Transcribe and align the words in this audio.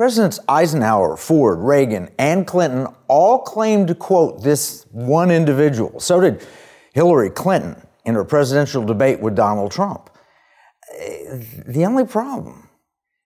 Presidents 0.00 0.40
Eisenhower, 0.48 1.14
Ford, 1.14 1.58
Reagan, 1.58 2.08
and 2.18 2.46
Clinton 2.46 2.86
all 3.06 3.40
claimed 3.40 3.88
to 3.88 3.94
quote 3.94 4.42
this 4.42 4.86
one 4.92 5.30
individual. 5.30 6.00
So 6.00 6.22
did 6.22 6.42
Hillary 6.94 7.28
Clinton 7.28 7.86
in 8.06 8.14
her 8.14 8.24
presidential 8.24 8.82
debate 8.82 9.20
with 9.20 9.36
Donald 9.36 9.72
Trump. 9.72 10.08
Eh, 10.98 11.44
the 11.66 11.84
only 11.84 12.06
problem 12.06 12.70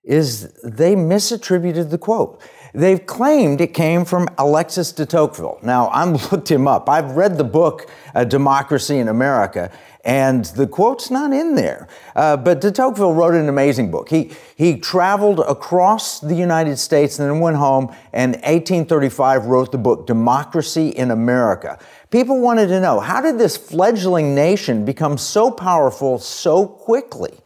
is 0.03 0.51
they 0.63 0.95
misattributed 0.95 1.91
the 1.91 1.97
quote. 1.97 2.43
They've 2.75 3.05
claimed 3.05 3.61
it 3.61 3.73
came 3.73 4.03
from 4.03 4.27
Alexis 4.37 4.91
de 4.91 5.05
Tocqueville. 5.05 5.59
Now, 5.61 5.87
I've 5.89 6.09
looked 6.31 6.51
him 6.51 6.67
up. 6.67 6.89
I've 6.89 7.11
read 7.11 7.37
the 7.37 7.43
book, 7.45 7.89
uh, 8.13 8.25
Democracy 8.25 8.97
in 8.97 9.07
America, 9.07 9.71
and 10.03 10.45
the 10.45 10.67
quote's 10.67 11.09
not 11.09 11.31
in 11.31 11.55
there. 11.55 11.87
Uh, 12.15 12.35
but 12.37 12.61
de 12.61 12.71
Tocqueville 12.71 13.13
wrote 13.13 13.33
an 13.33 13.47
amazing 13.47 13.91
book. 13.91 14.09
He, 14.09 14.31
he 14.55 14.77
traveled 14.77 15.39
across 15.39 16.19
the 16.19 16.35
United 16.35 16.77
States 16.77 17.17
and 17.17 17.29
then 17.29 17.39
went 17.39 17.57
home 17.57 17.95
and 18.13 18.33
1835 18.33 19.45
wrote 19.45 19.71
the 19.71 19.77
book 19.77 20.05
Democracy 20.05 20.89
in 20.89 21.11
America. 21.11 21.79
People 22.11 22.39
wanted 22.41 22.67
to 22.67 22.79
know, 22.81 22.99
how 22.99 23.21
did 23.21 23.39
this 23.39 23.57
fledgling 23.57 24.35
nation 24.35 24.85
become 24.85 25.17
so 25.17 25.49
powerful 25.49 26.19
so 26.19 26.67
quickly? 26.67 27.39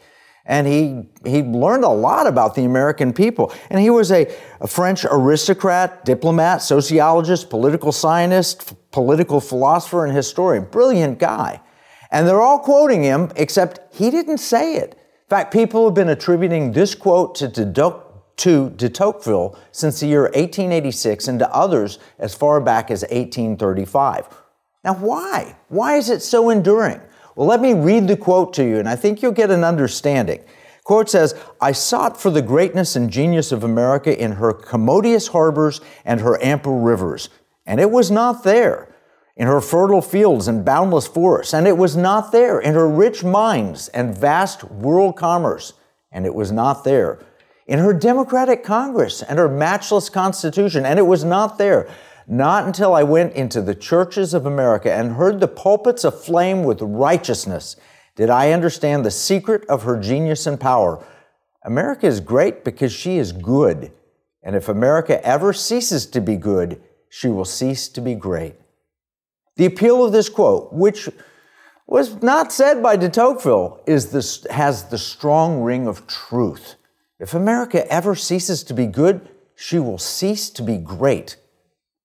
And 0.49 0.65
he, 0.65 1.03
he 1.29 1.43
learned 1.43 1.83
a 1.83 1.89
lot 1.89 2.25
about 2.25 2.55
the 2.55 2.65
American 2.65 3.13
people. 3.13 3.53
And 3.69 3.79
he 3.79 3.91
was 3.91 4.11
a, 4.11 4.25
a, 4.59 4.67
French 4.67 5.05
aristocrat, 5.05 6.03
diplomat, 6.03 6.63
sociologist, 6.63 7.51
political 7.51 7.91
scientist, 7.91 8.73
political 8.91 9.39
philosopher, 9.39 10.05
and 10.05 10.15
historian. 10.15 10.65
Brilliant 10.65 11.19
guy. 11.19 11.61
And 12.09 12.27
they're 12.27 12.41
all 12.41 12.57
quoting 12.57 13.03
him, 13.03 13.31
except 13.35 13.93
he 13.93 14.09
didn't 14.09 14.39
say 14.39 14.73
it. 14.73 14.93
In 14.93 15.29
fact, 15.29 15.53
people 15.53 15.85
have 15.85 15.93
been 15.93 16.09
attributing 16.09 16.71
this 16.71 16.95
quote 16.95 17.35
to, 17.35 17.47
to, 17.49 18.01
to 18.37 18.69
de 18.71 18.89
Tocqueville 18.89 19.55
since 19.71 19.99
the 19.99 20.07
year 20.07 20.23
1886 20.23 21.27
and 21.27 21.37
to 21.37 21.53
others 21.53 21.99
as 22.17 22.33
far 22.33 22.59
back 22.59 22.89
as 22.89 23.03
1835. 23.03 24.27
Now, 24.83 24.95
why? 24.95 25.57
Why 25.67 25.97
is 25.97 26.09
it 26.09 26.23
so 26.23 26.49
enduring? 26.49 27.01
Well, 27.39 27.47
let 27.47 27.61
me 27.61 27.73
read 27.73 28.09
the 28.09 28.17
quote 28.17 28.53
to 28.55 28.65
you, 28.65 28.79
and 28.79 28.89
I 28.89 28.97
think 28.97 29.21
you'll 29.21 29.31
get 29.31 29.49
an 29.49 29.63
understanding. 29.63 30.43
Quote 30.83 31.09
says, 31.09 31.35
I 31.61 31.71
sought 31.71 32.19
for 32.19 32.29
the 32.29 32.41
greatness 32.41 32.97
and 32.97 33.09
genius 33.09 33.53
of 33.53 33.63
America 33.63 34.21
in 34.21 34.33
her 34.33 34.51
commodious 34.51 35.29
harbors 35.29 35.79
and 36.03 36.19
her 36.19 36.37
ample 36.43 36.81
rivers, 36.81 37.29
and 37.65 37.79
it 37.79 37.91
was 37.91 38.11
not 38.11 38.43
there 38.43 38.93
in 39.37 39.47
her 39.47 39.61
fertile 39.61 40.01
fields 40.01 40.49
and 40.49 40.65
boundless 40.65 41.07
forests, 41.07 41.53
and 41.53 41.65
it 41.65 41.77
was 41.77 41.95
not 41.95 42.33
there 42.33 42.59
in 42.59 42.73
her 42.73 42.89
rich 42.89 43.23
mines 43.23 43.87
and 43.87 44.17
vast 44.17 44.65
world 44.65 45.15
commerce, 45.15 45.71
and 46.11 46.25
it 46.25 46.35
was 46.35 46.51
not 46.51 46.83
there 46.83 47.19
in 47.67 47.79
her 47.79 47.93
democratic 47.93 48.65
Congress 48.65 49.21
and 49.21 49.39
her 49.39 49.47
matchless 49.47 50.09
Constitution, 50.09 50.85
and 50.85 50.99
it 50.99 51.03
was 51.03 51.23
not 51.23 51.57
there. 51.57 51.87
Not 52.31 52.67
until 52.67 52.93
I 52.93 53.01
went 53.01 53.33
into 53.33 53.59
the 53.59 53.73
churches 53.73 54.35
of 54.35 54.45
America 54.45 54.93
and 54.93 55.13
heard 55.13 55.39
the 55.39 55.47
pulpits 55.47 56.03
aflame 56.03 56.63
with 56.63 56.79
righteousness 56.79 57.75
did 58.15 58.29
I 58.29 58.51
understand 58.51 59.03
the 59.03 59.11
secret 59.11 59.65
of 59.67 59.83
her 59.83 59.97
genius 59.97 60.45
and 60.45 60.59
power. 60.59 61.03
America 61.63 62.05
is 62.05 62.19
great 62.19 62.63
because 62.63 62.91
she 62.91 63.17
is 63.17 63.31
good. 63.31 63.91
And 64.43 64.55
if 64.55 64.69
America 64.69 65.25
ever 65.25 65.53
ceases 65.53 66.05
to 66.07 66.21
be 66.21 66.35
good, 66.35 66.81
she 67.09 67.29
will 67.29 67.45
cease 67.45 67.87
to 67.89 68.01
be 68.01 68.13
great. 68.13 68.55
The 69.55 69.65
appeal 69.65 70.05
of 70.05 70.11
this 70.11 70.29
quote, 70.29 70.71
which 70.71 71.09
was 71.87 72.21
not 72.21 72.51
said 72.51 72.83
by 72.83 72.95
de 72.95 73.09
Tocqueville, 73.09 73.81
is 73.87 74.11
this, 74.11 74.45
has 74.51 74.89
the 74.89 74.97
strong 74.99 75.61
ring 75.61 75.87
of 75.87 76.05
truth. 76.05 76.75
If 77.19 77.33
America 77.33 77.91
ever 77.91 78.13
ceases 78.13 78.63
to 78.65 78.73
be 78.75 78.85
good, 78.85 79.27
she 79.55 79.79
will 79.79 79.97
cease 79.97 80.51
to 80.51 80.61
be 80.61 80.77
great. 80.77 81.37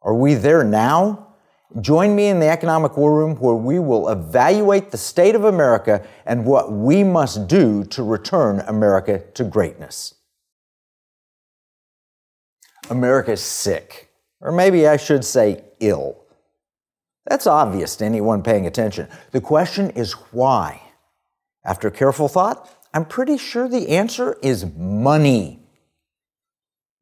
Are 0.04 0.14
we 0.14 0.34
there 0.34 0.62
now? 0.62 1.34
Join 1.80 2.14
me 2.14 2.28
in 2.28 2.38
the 2.38 2.48
Economic 2.48 2.96
War 2.96 3.16
Room 3.16 3.36
where 3.36 3.54
we 3.54 3.78
will 3.80 4.08
evaluate 4.08 4.90
the 4.90 4.98
state 4.98 5.34
of 5.34 5.44
America 5.44 6.06
and 6.24 6.44
what 6.44 6.70
we 6.70 7.02
must 7.02 7.48
do 7.48 7.82
to 7.84 8.02
return 8.02 8.60
America 8.60 9.24
to 9.34 9.42
greatness. 9.42 10.14
America 12.90 13.32
is 13.32 13.40
sick, 13.40 14.10
or 14.40 14.52
maybe 14.52 14.86
I 14.86 14.98
should 14.98 15.24
say 15.24 15.64
ill. 15.80 16.18
That's 17.26 17.46
obvious 17.46 17.96
to 17.96 18.04
anyone 18.04 18.42
paying 18.42 18.66
attention. 18.66 19.08
The 19.32 19.40
question 19.40 19.90
is 19.90 20.12
why? 20.30 20.82
After 21.64 21.90
careful 21.90 22.28
thought, 22.28 22.68
I'm 22.92 23.06
pretty 23.06 23.38
sure 23.38 23.68
the 23.68 23.88
answer 23.88 24.36
is 24.42 24.66
money. 24.76 25.63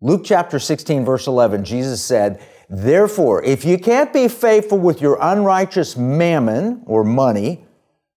Luke 0.05 0.23
chapter 0.25 0.59
16, 0.59 1.05
verse 1.05 1.29
11, 1.29 1.65
Jesus 1.65 2.05
said, 2.05 2.43
Therefore, 2.69 3.41
if 3.45 3.65
you 3.65 3.79
can't 3.79 4.13
be 4.13 4.27
faithful 4.27 4.79
with 4.79 5.01
your 5.01 5.17
unrighteous 5.21 5.97
mammon 5.97 6.83
or 6.87 7.05
money, 7.05 7.65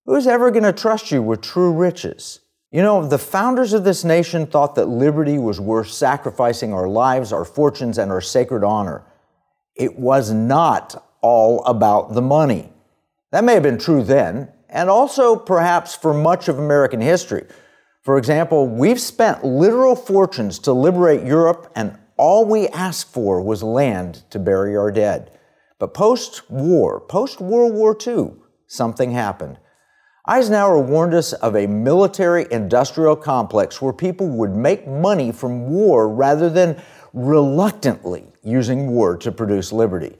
who's 0.07 0.25
ever 0.25 0.49
going 0.49 0.63
to 0.63 0.73
trust 0.73 1.11
you 1.11 1.21
with 1.21 1.41
true 1.41 1.71
riches? 1.71 2.39
You 2.71 2.81
know, 2.81 3.07
the 3.07 3.19
founders 3.19 3.71
of 3.71 3.83
this 3.83 4.03
nation 4.03 4.47
thought 4.47 4.73
that 4.75 4.87
liberty 4.87 5.37
was 5.37 5.61
worth 5.61 5.91
sacrificing 5.91 6.73
our 6.73 6.87
lives, 6.87 7.31
our 7.31 7.45
fortunes, 7.45 7.99
and 7.99 8.11
our 8.11 8.19
sacred 8.19 8.63
honor. 8.63 9.03
It 9.75 9.99
was 9.99 10.31
not 10.31 11.07
all 11.21 11.63
about 11.65 12.15
the 12.15 12.21
money. 12.23 12.67
That 13.31 13.43
may 13.43 13.53
have 13.53 13.63
been 13.63 13.77
true 13.77 14.01
then, 14.01 14.51
and 14.69 14.89
also 14.89 15.35
perhaps 15.35 15.93
for 15.93 16.15
much 16.15 16.47
of 16.47 16.57
American 16.57 16.99
history. 16.99 17.45
For 18.05 18.19
example, 18.19 18.67
we've 18.67 19.01
spent 19.01 19.43
literal 19.43 19.95
fortunes 19.95 20.59
to 20.59 20.73
liberate 20.73 21.25
Europe, 21.25 21.71
and 21.75 21.97
all 22.17 22.45
we 22.45 22.67
asked 22.67 23.11
for 23.11 23.41
was 23.41 23.63
land 23.63 24.23
to 24.29 24.37
bury 24.37 24.77
our 24.77 24.91
dead. 24.91 25.31
But 25.79 25.95
post 25.95 26.43
war, 26.47 26.99
post 26.99 27.41
World 27.41 27.73
War 27.73 27.97
II, 28.05 28.33
something 28.67 29.11
happened. 29.11 29.57
Eisenhower 30.27 30.77
warned 30.77 31.15
us 31.15 31.33
of 31.33 31.55
a 31.55 31.65
military 31.65 32.45
industrial 32.51 33.15
complex 33.15 33.81
where 33.81 33.91
people 33.91 34.27
would 34.29 34.55
make 34.55 34.87
money 34.87 35.31
from 35.31 35.71
war 35.71 36.07
rather 36.07 36.47
than 36.47 36.79
reluctantly 37.11 38.27
using 38.43 38.85
war 38.91 39.17
to 39.17 39.31
produce 39.31 39.71
liberty. 39.71 40.15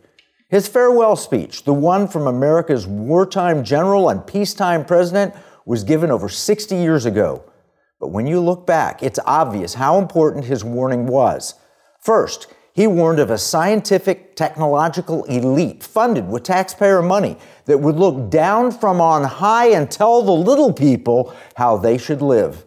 His 0.50 0.68
farewell 0.68 1.16
speech, 1.16 1.66
the 1.66 1.74
one 1.74 2.07
from 2.07 2.25
America's 2.25 2.88
wartime 2.88 3.63
general 3.63 4.09
and 4.09 4.25
peacetime 4.25 4.85
president, 4.85 5.35
was 5.66 5.84
given 5.84 6.09
over 6.09 6.29
60 6.29 6.75
years 6.75 7.06
ago. 7.06 7.44
But 8.00 8.09
when 8.09 8.28
you 8.28 8.39
look 8.39 8.66
back, 8.67 9.01
it's 9.01 9.19
obvious 9.25 9.75
how 9.75 9.97
important 9.97 10.45
his 10.45 10.63
warning 10.63 11.07
was. 11.07 11.56
First, 12.00 12.47
he 12.73 12.88
warned 12.88 13.19
of 13.19 13.31
a 13.31 13.38
scientific 13.38 14.35
technological 14.35 15.23
elite 15.25 15.81
funded 15.81 16.28
with 16.28 16.44
taxpayer 16.44 17.01
money 17.01 17.38
that 17.66 17.79
would 17.79 17.95
look 17.95 18.29
down 18.29 18.72
from 18.72 19.00
on 19.00 19.23
high 19.23 19.67
and 19.67 19.89
tell 19.89 20.22
the 20.22 20.31
little 20.31 20.73
people 20.73 21.33
how 21.56 21.78
they 21.78 21.97
should 21.97 22.22
live. 22.22 22.66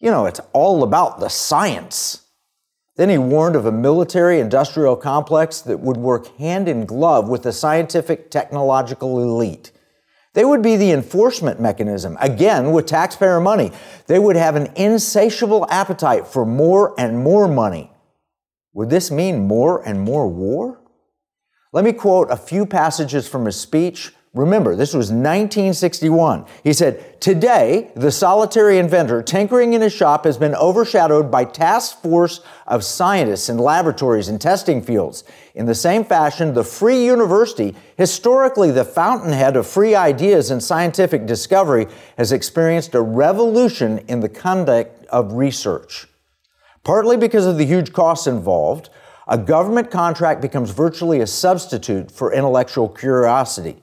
You 0.00 0.10
know, 0.10 0.24
it's 0.24 0.40
all 0.54 0.82
about 0.82 1.20
the 1.20 1.28
science. 1.28 2.22
Then 2.96 3.10
he 3.10 3.18
warned 3.18 3.56
of 3.56 3.66
a 3.66 3.72
military 3.72 4.40
industrial 4.40 4.96
complex 4.96 5.60
that 5.60 5.80
would 5.80 5.98
work 5.98 6.34
hand 6.38 6.66
in 6.66 6.86
glove 6.86 7.28
with 7.28 7.42
the 7.42 7.52
scientific 7.52 8.30
technological 8.30 9.20
elite. 9.20 9.70
They 10.34 10.44
would 10.44 10.62
be 10.62 10.76
the 10.76 10.92
enforcement 10.92 11.60
mechanism, 11.60 12.16
again, 12.20 12.72
with 12.72 12.86
taxpayer 12.86 13.40
money. 13.40 13.70
They 14.06 14.18
would 14.18 14.36
have 14.36 14.56
an 14.56 14.72
insatiable 14.76 15.66
appetite 15.68 16.26
for 16.26 16.46
more 16.46 16.94
and 16.98 17.18
more 17.18 17.46
money. 17.48 17.90
Would 18.72 18.88
this 18.88 19.10
mean 19.10 19.46
more 19.46 19.86
and 19.86 20.00
more 20.00 20.26
war? 20.26 20.80
Let 21.72 21.84
me 21.84 21.92
quote 21.92 22.30
a 22.30 22.36
few 22.36 22.64
passages 22.64 23.28
from 23.28 23.44
his 23.44 23.60
speech 23.60 24.12
Remember, 24.34 24.74
this 24.74 24.94
was 24.94 25.10
1961. 25.10 26.46
He 26.64 26.72
said, 26.72 27.20
Today, 27.20 27.90
the 27.94 28.10
solitary 28.10 28.78
inventor 28.78 29.22
tinkering 29.22 29.74
in 29.74 29.82
his 29.82 29.92
shop 29.92 30.24
has 30.24 30.38
been 30.38 30.54
overshadowed 30.54 31.30
by 31.30 31.44
task 31.44 32.00
force 32.00 32.40
of 32.66 32.82
scientists 32.82 33.50
in 33.50 33.58
laboratories 33.58 34.28
and 34.28 34.40
testing 34.40 34.80
fields. 34.80 35.24
In 35.54 35.66
the 35.66 35.74
same 35.74 36.02
fashion, 36.02 36.54
the 36.54 36.64
free 36.64 37.04
university, 37.04 37.76
historically 37.98 38.70
the 38.70 38.86
fountainhead 38.86 39.54
of 39.54 39.66
free 39.66 39.94
ideas 39.94 40.50
and 40.50 40.62
scientific 40.62 41.26
discovery, 41.26 41.86
has 42.16 42.32
experienced 42.32 42.94
a 42.94 43.02
revolution 43.02 43.98
in 44.08 44.20
the 44.20 44.30
conduct 44.30 45.04
of 45.06 45.34
research. 45.34 46.06
Partly 46.84 47.18
because 47.18 47.44
of 47.44 47.58
the 47.58 47.66
huge 47.66 47.92
costs 47.92 48.26
involved, 48.26 48.88
a 49.28 49.36
government 49.36 49.90
contract 49.90 50.40
becomes 50.40 50.70
virtually 50.70 51.20
a 51.20 51.26
substitute 51.26 52.10
for 52.10 52.32
intellectual 52.32 52.88
curiosity. 52.88 53.76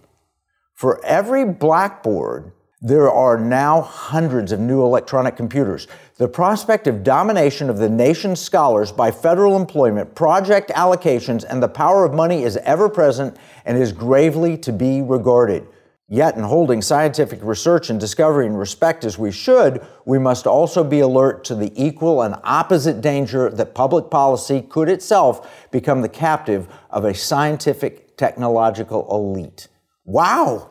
For 0.80 1.04
every 1.04 1.44
blackboard, 1.44 2.54
there 2.82 3.12
are 3.12 3.38
now 3.38 3.82
hundreds 3.82 4.54
of 4.54 4.62
new 4.62 4.82
electronic 4.82 5.36
computers. 5.36 5.90
The 6.16 6.30
prospect 6.30 6.88
of 6.88 7.04
domination 7.04 7.70
of 7.70 7.80
the 7.80 7.90
nation's 7.90 8.40
scholars 8.40 8.90
by 8.90 9.12
federal 9.12 9.58
employment, 9.58 10.16
project 10.16 10.70
allocations, 10.70 11.44
and 11.44 11.62
the 11.62 11.68
power 11.68 12.06
of 12.06 12.14
money 12.14 12.44
is 12.44 12.56
ever 12.56 12.88
present 12.88 13.36
and 13.66 13.78
is 13.78 13.92
gravely 13.92 14.58
to 14.60 14.72
be 14.72 15.02
regarded. 15.02 15.68
Yet, 16.08 16.38
in 16.38 16.44
holding 16.44 16.82
scientific 16.82 17.44
research 17.44 17.90
and 17.90 18.00
discovery 18.00 18.46
in 18.46 18.56
respect 18.56 19.04
as 19.04 19.20
we 19.20 19.34
should, 19.34 19.86
we 20.06 20.18
must 20.18 20.48
also 20.48 20.86
be 20.86 21.02
alert 21.02 21.44
to 21.44 21.56
the 21.56 21.74
equal 21.76 22.22
and 22.22 22.38
opposite 22.46 23.02
danger 23.02 23.50
that 23.50 23.76
public 23.76 24.10
policy 24.10 24.62
could 24.62 24.88
itself 24.88 25.70
become 25.72 26.02
the 26.02 26.08
captive 26.08 26.70
of 26.90 27.04
a 27.04 27.14
scientific 27.14 28.16
technological 28.16 29.06
elite. 29.12 29.68
Wow! 30.10 30.69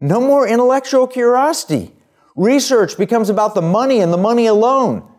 No 0.00 0.20
more 0.20 0.46
intellectual 0.46 1.06
curiosity. 1.06 1.92
Research 2.34 2.98
becomes 2.98 3.30
about 3.30 3.54
the 3.54 3.62
money 3.62 4.00
and 4.00 4.12
the 4.12 4.18
money 4.18 4.46
alone. 4.46 5.10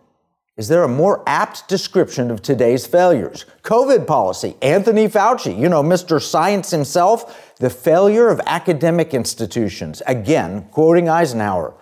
Is 0.55 0.67
there 0.67 0.83
a 0.83 0.87
more 0.87 1.23
apt 1.27 1.67
description 1.67 2.31
of 2.31 2.41
today's 2.41 2.87
failures? 2.87 3.45
COVID 3.61 4.07
policy, 4.07 4.55
Anthony 4.61 5.07
Fauci, 5.07 5.57
you 5.57 5.69
know, 5.69 5.83
Mr. 5.83 6.21
Science 6.21 6.71
himself, 6.71 7.55
the 7.57 7.69
failure 7.69 8.29
of 8.29 8.41
academic 8.47 9.13
institutions. 9.13 10.01
Again, 10.07 10.67
quoting 10.71 11.09
Eisenhower. 11.09 11.75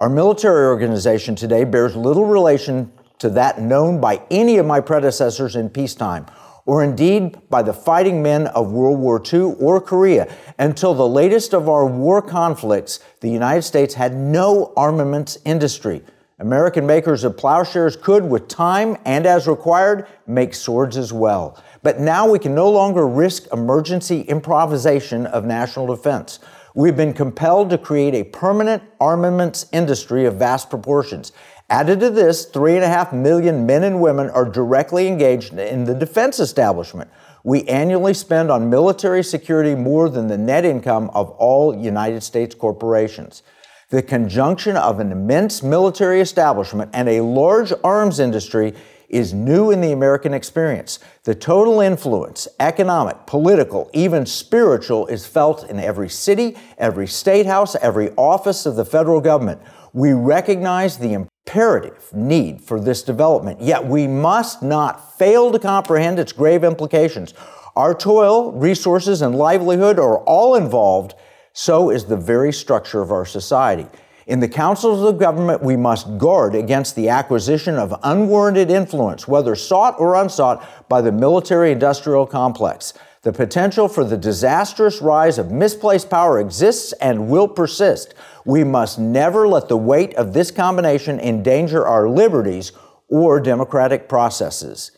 Our 0.00 0.08
military 0.08 0.66
organization 0.66 1.34
today 1.34 1.64
bears 1.64 1.96
little 1.96 2.24
relation 2.24 2.92
to 3.18 3.30
that 3.30 3.60
known 3.60 4.00
by 4.00 4.22
any 4.30 4.58
of 4.58 4.64
my 4.64 4.80
predecessors 4.80 5.56
in 5.56 5.68
peacetime, 5.68 6.26
or 6.68 6.84
indeed 6.84 7.38
by 7.48 7.62
the 7.62 7.72
fighting 7.72 8.22
men 8.22 8.46
of 8.48 8.70
World 8.72 8.98
War 8.98 9.22
II 9.32 9.54
or 9.58 9.80
Korea. 9.80 10.30
Until 10.58 10.92
the 10.92 11.08
latest 11.08 11.54
of 11.54 11.66
our 11.66 11.86
war 11.86 12.20
conflicts, 12.20 13.00
the 13.20 13.30
United 13.30 13.62
States 13.62 13.94
had 13.94 14.14
no 14.14 14.74
armaments 14.76 15.38
industry. 15.46 16.02
American 16.38 16.86
makers 16.86 17.24
of 17.24 17.38
plowshares 17.38 17.96
could, 17.96 18.22
with 18.22 18.48
time 18.48 18.98
and 19.06 19.24
as 19.24 19.48
required, 19.48 20.06
make 20.26 20.52
swords 20.52 20.98
as 20.98 21.10
well. 21.10 21.58
But 21.82 22.00
now 22.00 22.30
we 22.30 22.38
can 22.38 22.54
no 22.54 22.70
longer 22.70 23.08
risk 23.08 23.46
emergency 23.50 24.20
improvisation 24.20 25.24
of 25.24 25.46
national 25.46 25.86
defense. 25.86 26.38
We've 26.74 26.94
been 26.94 27.14
compelled 27.14 27.70
to 27.70 27.78
create 27.78 28.14
a 28.14 28.24
permanent 28.24 28.82
armaments 29.00 29.64
industry 29.72 30.26
of 30.26 30.36
vast 30.36 30.68
proportions. 30.68 31.32
Added 31.70 32.00
to 32.00 32.08
this, 32.08 32.46
three 32.46 32.76
and 32.76 32.84
a 32.84 32.88
half 32.88 33.12
million 33.12 33.66
men 33.66 33.84
and 33.84 34.00
women 34.00 34.30
are 34.30 34.46
directly 34.46 35.06
engaged 35.06 35.52
in 35.52 35.84
the 35.84 35.94
defense 35.94 36.38
establishment. 36.38 37.10
We 37.44 37.64
annually 37.64 38.14
spend 38.14 38.50
on 38.50 38.70
military 38.70 39.22
security 39.22 39.74
more 39.74 40.08
than 40.08 40.28
the 40.28 40.38
net 40.38 40.64
income 40.64 41.10
of 41.12 41.28
all 41.32 41.76
United 41.76 42.22
States 42.22 42.54
corporations. 42.54 43.42
The 43.90 44.02
conjunction 44.02 44.76
of 44.76 44.98
an 44.98 45.12
immense 45.12 45.62
military 45.62 46.22
establishment 46.22 46.90
and 46.94 47.06
a 47.06 47.20
large 47.20 47.72
arms 47.84 48.18
industry 48.18 48.72
is 49.10 49.34
new 49.34 49.70
in 49.70 49.80
the 49.82 49.92
American 49.92 50.34
experience. 50.34 50.98
The 51.24 51.34
total 51.34 51.80
influence, 51.80 52.48
economic, 52.60 53.26
political, 53.26 53.90
even 53.92 54.26
spiritual, 54.26 55.06
is 55.06 55.26
felt 55.26 55.68
in 55.68 55.78
every 55.78 56.08
city, 56.08 56.56
every 56.76 57.06
state 57.06 57.46
house, 57.46 57.76
every 57.76 58.10
office 58.16 58.66
of 58.66 58.76
the 58.76 58.84
federal 58.84 59.20
government. 59.20 59.60
We 59.94 60.12
recognize 60.12 60.98
the 60.98 61.14
imperative 61.48 62.12
need 62.12 62.60
for 62.60 62.78
this 62.78 63.02
development, 63.02 63.58
yet 63.58 63.86
we 63.86 64.06
must 64.06 64.62
not 64.62 65.16
fail 65.16 65.50
to 65.50 65.58
comprehend 65.58 66.18
its 66.18 66.30
grave 66.30 66.62
implications. 66.62 67.32
Our 67.74 67.94
toil, 67.94 68.52
resources, 68.52 69.22
and 69.22 69.34
livelihood 69.34 69.98
are 69.98 70.18
all 70.18 70.56
involved 70.56 71.14
so 71.54 71.90
is 71.90 72.04
the 72.04 72.16
very 72.16 72.52
structure 72.52 73.00
of 73.00 73.10
our 73.10 73.24
society. 73.24 73.86
In 74.26 74.40
the 74.40 74.48
councils 74.48 75.02
of 75.02 75.18
government, 75.18 75.62
we 75.62 75.74
must 75.74 76.18
guard 76.18 76.54
against 76.54 76.94
the 76.94 77.08
acquisition 77.08 77.76
of 77.76 77.98
unwarranted 78.02 78.70
influence, 78.70 79.26
whether 79.26 79.56
sought 79.56 79.98
or 79.98 80.14
unsought, 80.14 80.88
by 80.88 81.00
the 81.00 81.10
military 81.10 81.72
industrial 81.72 82.26
complex. 82.26 82.92
The 83.28 83.32
potential 83.34 83.88
for 83.88 84.04
the 84.04 84.16
disastrous 84.16 85.02
rise 85.02 85.36
of 85.36 85.50
misplaced 85.50 86.08
power 86.08 86.40
exists 86.40 86.94
and 86.94 87.28
will 87.28 87.46
persist. 87.46 88.14
We 88.46 88.64
must 88.64 88.98
never 88.98 89.46
let 89.46 89.68
the 89.68 89.76
weight 89.76 90.14
of 90.14 90.32
this 90.32 90.50
combination 90.50 91.20
endanger 91.20 91.86
our 91.86 92.08
liberties 92.08 92.72
or 93.06 93.38
democratic 93.38 94.08
processes. 94.08 94.92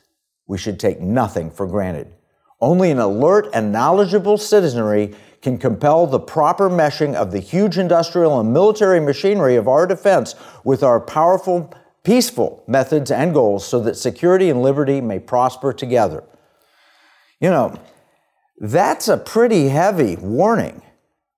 We 0.46 0.58
should 0.58 0.78
take 0.78 1.00
nothing 1.00 1.50
for 1.50 1.66
granted. 1.66 2.12
Only 2.60 2.92
an 2.92 3.00
alert 3.00 3.48
and 3.52 3.72
knowledgeable 3.72 4.38
citizenry 4.38 5.12
can 5.42 5.58
compel 5.58 6.06
the 6.06 6.20
proper 6.20 6.70
meshing 6.70 7.16
of 7.16 7.32
the 7.32 7.40
huge 7.40 7.78
industrial 7.78 8.38
and 8.38 8.52
military 8.52 9.00
machinery 9.00 9.56
of 9.56 9.66
our 9.66 9.88
defense 9.88 10.36
with 10.62 10.84
our 10.84 11.00
powerful, 11.00 11.74
peaceful 12.04 12.62
methods 12.68 13.10
and 13.10 13.34
goals 13.34 13.66
so 13.66 13.80
that 13.80 13.96
security 13.96 14.50
and 14.50 14.62
liberty 14.62 15.00
may 15.00 15.18
prosper 15.18 15.72
together. 15.72 16.22
You 17.40 17.50
know, 17.50 17.76
that's 18.60 19.08
a 19.08 19.16
pretty 19.16 19.68
heavy 19.68 20.16
warning. 20.16 20.82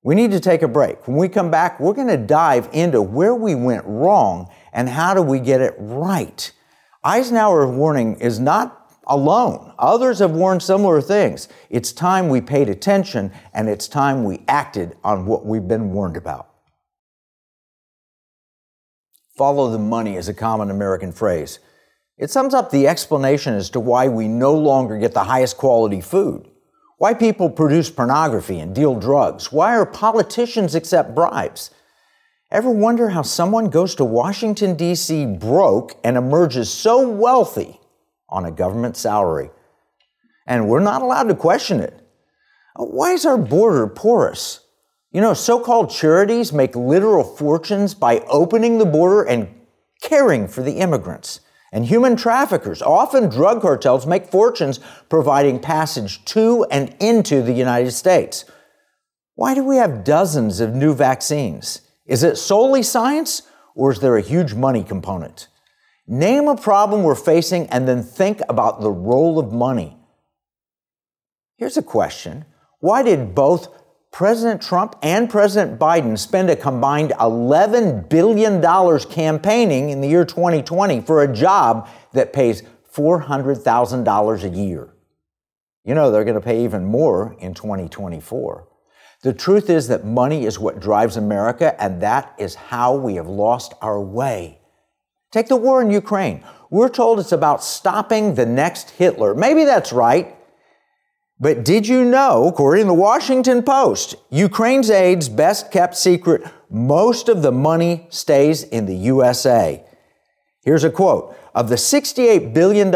We 0.02 0.16
need 0.16 0.32
to 0.32 0.40
take 0.40 0.62
a 0.62 0.68
break. 0.68 1.06
When 1.06 1.16
we 1.16 1.28
come 1.28 1.50
back, 1.50 1.78
we're 1.78 1.94
going 1.94 2.08
to 2.08 2.16
dive 2.16 2.68
into 2.72 3.00
where 3.00 3.34
we 3.34 3.54
went 3.54 3.84
wrong 3.86 4.50
and 4.72 4.88
how 4.88 5.14
do 5.14 5.22
we 5.22 5.38
get 5.38 5.60
it 5.60 5.74
right. 5.78 6.50
Eisenhower's 7.04 7.70
warning 7.70 8.18
is 8.20 8.40
not 8.40 8.92
alone. 9.06 9.72
Others 9.78 10.18
have 10.18 10.32
warned 10.32 10.62
similar 10.62 11.00
things. 11.00 11.48
It's 11.70 11.92
time 11.92 12.28
we 12.28 12.40
paid 12.40 12.68
attention 12.68 13.32
and 13.54 13.68
it's 13.68 13.86
time 13.86 14.24
we 14.24 14.42
acted 14.48 14.96
on 15.04 15.26
what 15.26 15.46
we've 15.46 15.66
been 15.66 15.92
warned 15.92 16.16
about. 16.16 16.48
Follow 19.36 19.70
the 19.70 19.78
money 19.78 20.16
is 20.16 20.28
a 20.28 20.34
common 20.34 20.70
American 20.70 21.12
phrase. 21.12 21.58
It 22.18 22.30
sums 22.30 22.54
up 22.54 22.70
the 22.70 22.86
explanation 22.86 23.54
as 23.54 23.70
to 23.70 23.80
why 23.80 24.08
we 24.08 24.28
no 24.28 24.54
longer 24.54 24.98
get 24.98 25.14
the 25.14 25.24
highest 25.24 25.56
quality 25.56 26.00
food, 26.00 26.48
why 27.02 27.12
people 27.12 27.50
produce 27.50 27.90
pornography 27.90 28.60
and 28.60 28.76
deal 28.76 28.94
drugs, 28.94 29.50
why 29.50 29.76
our 29.76 29.84
politicians 29.84 30.76
accept 30.76 31.16
bribes. 31.16 31.72
Ever 32.48 32.70
wonder 32.70 33.08
how 33.08 33.22
someone 33.22 33.70
goes 33.70 33.96
to 33.96 34.04
Washington, 34.04 34.76
D.C. 34.76 35.26
broke 35.26 35.96
and 36.04 36.16
emerges 36.16 36.72
so 36.72 37.08
wealthy 37.08 37.80
on 38.28 38.44
a 38.44 38.52
government 38.52 38.96
salary. 38.96 39.50
And 40.46 40.68
we're 40.68 40.78
not 40.78 41.02
allowed 41.02 41.24
to 41.24 41.34
question 41.34 41.80
it. 41.80 42.08
Why 42.76 43.14
is 43.14 43.26
our 43.26 43.36
border 43.36 43.88
porous? 43.88 44.60
You 45.10 45.22
know, 45.22 45.34
so 45.34 45.58
called 45.58 45.90
charities 45.90 46.52
make 46.52 46.76
literal 46.76 47.24
fortunes 47.24 47.94
by 47.94 48.20
opening 48.28 48.78
the 48.78 48.86
border 48.86 49.24
and 49.24 49.48
caring 50.02 50.46
for 50.46 50.62
the 50.62 50.74
immigrants. 50.74 51.40
And 51.72 51.86
human 51.86 52.16
traffickers, 52.16 52.82
often 52.82 53.30
drug 53.30 53.62
cartels, 53.62 54.06
make 54.06 54.26
fortunes 54.26 54.78
providing 55.08 55.58
passage 55.58 56.22
to 56.26 56.66
and 56.70 56.94
into 57.00 57.42
the 57.42 57.54
United 57.54 57.92
States. 57.92 58.44
Why 59.34 59.54
do 59.54 59.64
we 59.64 59.76
have 59.76 60.04
dozens 60.04 60.60
of 60.60 60.74
new 60.74 60.94
vaccines? 60.94 61.80
Is 62.04 62.22
it 62.22 62.36
solely 62.36 62.82
science 62.82 63.42
or 63.74 63.90
is 63.90 64.00
there 64.00 64.18
a 64.18 64.22
huge 64.22 64.52
money 64.52 64.84
component? 64.84 65.48
Name 66.06 66.48
a 66.48 66.56
problem 66.56 67.02
we're 67.02 67.14
facing 67.14 67.66
and 67.68 67.88
then 67.88 68.02
think 68.02 68.42
about 68.50 68.82
the 68.82 68.90
role 68.90 69.38
of 69.38 69.52
money. 69.52 69.96
Here's 71.56 71.78
a 71.78 71.82
question 71.82 72.44
Why 72.80 73.02
did 73.02 73.34
both 73.34 73.68
President 74.12 74.60
Trump 74.60 74.94
and 75.02 75.30
President 75.30 75.78
Biden 75.78 76.18
spend 76.18 76.50
a 76.50 76.56
combined 76.56 77.12
$11 77.18 78.10
billion 78.10 78.60
campaigning 79.08 79.88
in 79.88 80.02
the 80.02 80.08
year 80.08 80.26
2020 80.26 81.00
for 81.00 81.22
a 81.22 81.34
job 81.34 81.88
that 82.12 82.34
pays 82.34 82.62
$400,000 82.94 84.44
a 84.44 84.48
year? 84.50 84.94
You 85.84 85.94
know, 85.94 86.10
they're 86.10 86.24
going 86.24 86.34
to 86.34 86.42
pay 86.42 86.62
even 86.62 86.84
more 86.84 87.34
in 87.40 87.54
2024. 87.54 88.68
The 89.22 89.32
truth 89.32 89.70
is 89.70 89.88
that 89.88 90.04
money 90.04 90.44
is 90.44 90.58
what 90.58 90.78
drives 90.78 91.16
America, 91.16 91.80
and 91.82 92.02
that 92.02 92.34
is 92.38 92.54
how 92.54 92.94
we 92.94 93.14
have 93.14 93.28
lost 93.28 93.72
our 93.80 94.00
way. 94.00 94.58
Take 95.30 95.48
the 95.48 95.56
war 95.56 95.80
in 95.80 95.90
Ukraine. 95.90 96.44
We're 96.68 96.90
told 96.90 97.18
it's 97.18 97.32
about 97.32 97.64
stopping 97.64 98.34
the 98.34 98.44
next 98.44 98.90
Hitler. 98.90 99.34
Maybe 99.34 99.64
that's 99.64 99.92
right. 99.92 100.36
But 101.42 101.64
did 101.64 101.88
you 101.88 102.04
know, 102.04 102.46
according 102.46 102.84
to 102.84 102.86
the 102.86 102.94
Washington 102.94 103.64
Post, 103.64 104.14
Ukraine's 104.30 104.90
aid's 104.90 105.28
best 105.28 105.72
kept 105.72 105.96
secret, 105.96 106.44
most 106.70 107.28
of 107.28 107.42
the 107.42 107.50
money 107.50 108.06
stays 108.10 108.62
in 108.62 108.86
the 108.86 108.94
USA. 108.94 109.84
Here's 110.62 110.84
a 110.84 110.90
quote 110.90 111.36
Of 111.52 111.68
the 111.68 111.74
$68 111.74 112.54
billion 112.54 112.94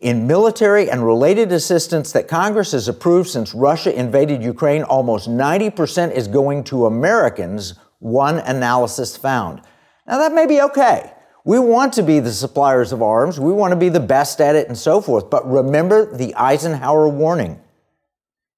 in 0.00 0.26
military 0.26 0.90
and 0.90 1.04
related 1.04 1.52
assistance 1.52 2.10
that 2.12 2.26
Congress 2.26 2.72
has 2.72 2.88
approved 2.88 3.28
since 3.28 3.54
Russia 3.54 3.94
invaded 3.94 4.42
Ukraine, 4.42 4.82
almost 4.82 5.28
90% 5.28 6.12
is 6.12 6.26
going 6.26 6.64
to 6.64 6.86
Americans, 6.86 7.74
one 7.98 8.38
analysis 8.38 9.14
found. 9.14 9.60
Now, 10.06 10.16
that 10.16 10.32
may 10.32 10.46
be 10.46 10.62
okay. 10.62 11.12
We 11.48 11.58
want 11.58 11.94
to 11.94 12.02
be 12.02 12.20
the 12.20 12.30
suppliers 12.30 12.92
of 12.92 13.00
arms. 13.00 13.40
We 13.40 13.54
want 13.54 13.72
to 13.72 13.76
be 13.76 13.88
the 13.88 14.00
best 14.00 14.38
at 14.42 14.54
it 14.54 14.68
and 14.68 14.76
so 14.76 15.00
forth. 15.00 15.30
But 15.30 15.50
remember 15.50 16.14
the 16.14 16.34
Eisenhower 16.34 17.08
warning. 17.08 17.58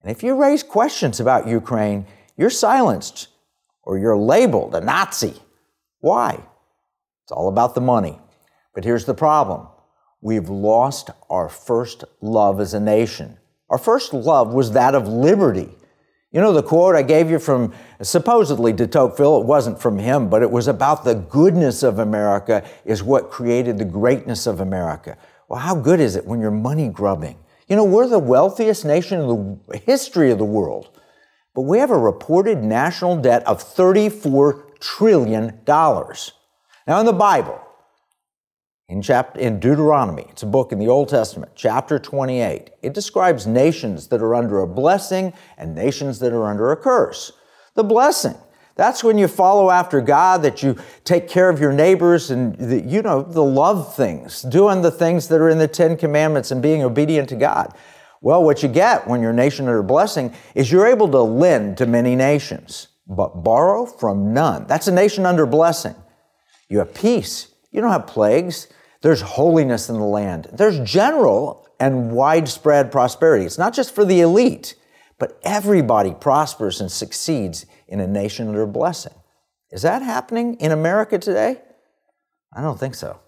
And 0.03 0.11
if 0.11 0.25
you 0.25 0.35
raise 0.35 0.65
questions 0.65 1.21
about 1.21 1.47
Ukraine, 1.47 2.05
you're 2.37 2.51
silenced 2.51 3.29
or 3.85 3.97
you're 3.97 4.17
labeled 4.17 4.75
a 4.75 4.81
Nazi. 4.81 5.35
Why? 6.01 6.43
It's 7.23 7.31
all 7.31 7.47
about 7.47 7.77
the 7.77 7.81
money. 7.81 8.19
But 8.75 8.83
here's 8.83 9.05
the 9.05 9.15
problem 9.15 9.69
we've 10.21 10.49
lost 10.49 11.11
our 11.31 11.49
first 11.49 12.03
love 12.21 12.59
as 12.59 12.75
a 12.75 12.81
nation. 12.81 13.39
Our 13.69 13.79
first 13.79 14.13
love 14.13 14.53
was 14.53 14.73
that 14.73 14.97
of 14.97 15.07
liberty. 15.07 15.69
You 16.33 16.41
know, 16.41 16.53
the 16.53 16.63
quote 16.63 16.95
I 16.95 17.03
gave 17.03 17.29
you 17.29 17.41
from 17.41 17.73
supposedly 18.03 18.73
de 18.73 18.87
Tocqueville, 18.87 19.41
it 19.41 19.47
wasn't 19.47 19.81
from 19.81 19.99
him, 19.99 20.29
but 20.29 20.43
it 20.43 20.51
was 20.51 20.69
about 20.69 21.03
the 21.03 21.17
goodness 21.17 21.83
of 21.83 21.99
America 21.99 22.65
is 22.85 23.03
what 23.03 23.31
created 23.31 23.79
the 23.79 23.85
greatness 23.85 24.47
of 24.47 24.61
America. 24.61 25.19
Well, 25.49 25.59
how 25.59 25.75
good 25.75 25.99
is 25.99 26.15
it 26.15 26.25
when 26.25 26.41
you're 26.41 26.53
money 26.53 26.89
grubbing? 26.89 27.37
You 27.67 27.75
know, 27.75 27.85
we're 27.85 28.07
the 28.07 28.21
wealthiest 28.21 28.85
nation 28.85 29.21
in 29.21 29.61
the 29.69 29.79
history 29.79 30.31
of 30.31 30.39
the 30.39 30.45
world, 30.45 30.91
but 31.53 31.63
we 31.63 31.79
have 31.79 31.91
a 31.91 31.99
reported 31.99 32.63
national 32.63 33.17
debt 33.17 33.45
of 33.45 33.63
$34 33.63 34.79
trillion. 34.79 35.61
Now, 35.67 37.01
in 37.01 37.07
the 37.07 37.13
Bible, 37.13 37.61
in, 38.91 39.01
chapter, 39.01 39.39
in 39.39 39.61
Deuteronomy, 39.61 40.27
it's 40.31 40.43
a 40.43 40.47
book 40.47 40.73
in 40.73 40.79
the 40.81 40.89
Old 40.89 41.09
Testament, 41.09 41.53
chapter 41.55 41.97
28, 41.97 42.71
it 42.83 42.93
describes 42.93 43.47
nations 43.47 44.09
that 44.09 44.21
are 44.21 44.35
under 44.35 44.61
a 44.61 44.67
blessing 44.67 45.33
and 45.57 45.77
nations 45.77 46.19
that 46.19 46.33
are 46.33 46.45
under 46.45 46.73
a 46.73 46.77
curse. 46.77 47.31
The 47.77 47.85
blessing, 47.85 48.35
that's 48.75 49.05
when 49.05 49.17
you 49.17 49.29
follow 49.29 49.71
after 49.71 50.01
God, 50.01 50.43
that 50.43 50.65
you 50.65 50.77
take 51.05 51.29
care 51.29 51.49
of 51.49 51.61
your 51.61 51.73
neighbors 51.73 52.33
and, 52.33 52.57
the, 52.57 52.81
you 52.81 53.01
know, 53.01 53.23
the 53.23 53.45
love 53.45 53.95
things, 53.95 54.43
doing 54.43 54.83
the 54.83 54.91
things 54.91 55.29
that 55.29 55.41
are 55.41 55.49
in 55.49 55.59
the 55.59 55.69
Ten 55.69 55.97
Commandments 55.97 56.51
and 56.51 56.61
being 56.61 56.83
obedient 56.83 57.29
to 57.29 57.37
God. 57.37 57.73
Well, 58.21 58.43
what 58.43 58.61
you 58.61 58.69
get 58.69 59.07
when 59.07 59.23
you're 59.23 59.31
a 59.31 59.35
nation 59.35 59.67
under 59.67 59.85
blessing 59.85 60.35
is 60.57 60.73
you're 60.73 60.89
able 60.89 61.09
to 61.13 61.21
lend 61.21 61.79
to 61.79 61.87
many 61.87 62.17
nations, 62.17 62.89
but 63.07 63.45
borrow 63.45 63.87
from 63.87 64.35
none. 64.35 64.67
That's 64.67 64.89
a 64.89 64.93
nation 64.93 65.27
under 65.27 65.47
blessing. 65.47 65.95
You 66.69 66.81
have 66.81 66.93
peace. 66.93 67.47
You 67.71 67.81
don't 67.81 67.93
have 67.93 68.09
plagues. 68.09 68.67
There's 69.03 69.23
holiness 69.23 69.89
in 69.89 69.97
the 69.97 70.05
land. 70.05 70.49
There's 70.53 70.79
general 70.81 71.67
and 71.79 72.13
widespread 72.13 72.93
prosperity. 72.93 73.47
It's 73.47 73.59
not 73.59 73.75
just 73.75 73.95
for 73.95 74.05
the 74.05 74.21
elite, 74.21 74.75
but 75.19 75.39
everybody 75.43 76.13
prospers 76.13 76.81
and 76.81 76.93
succeeds 76.93 77.67
in 77.89 78.01
a 78.01 78.07
nation 78.07 78.49
under 78.49 78.67
blessing. 78.67 79.15
Is 79.71 79.83
that 79.83 80.03
happening 80.03 80.55
in 80.57 80.73
America 80.73 81.19
today? 81.19 81.61
I 82.53 82.61
don't 82.61 82.79
think 82.79 82.95
so. 82.95 83.21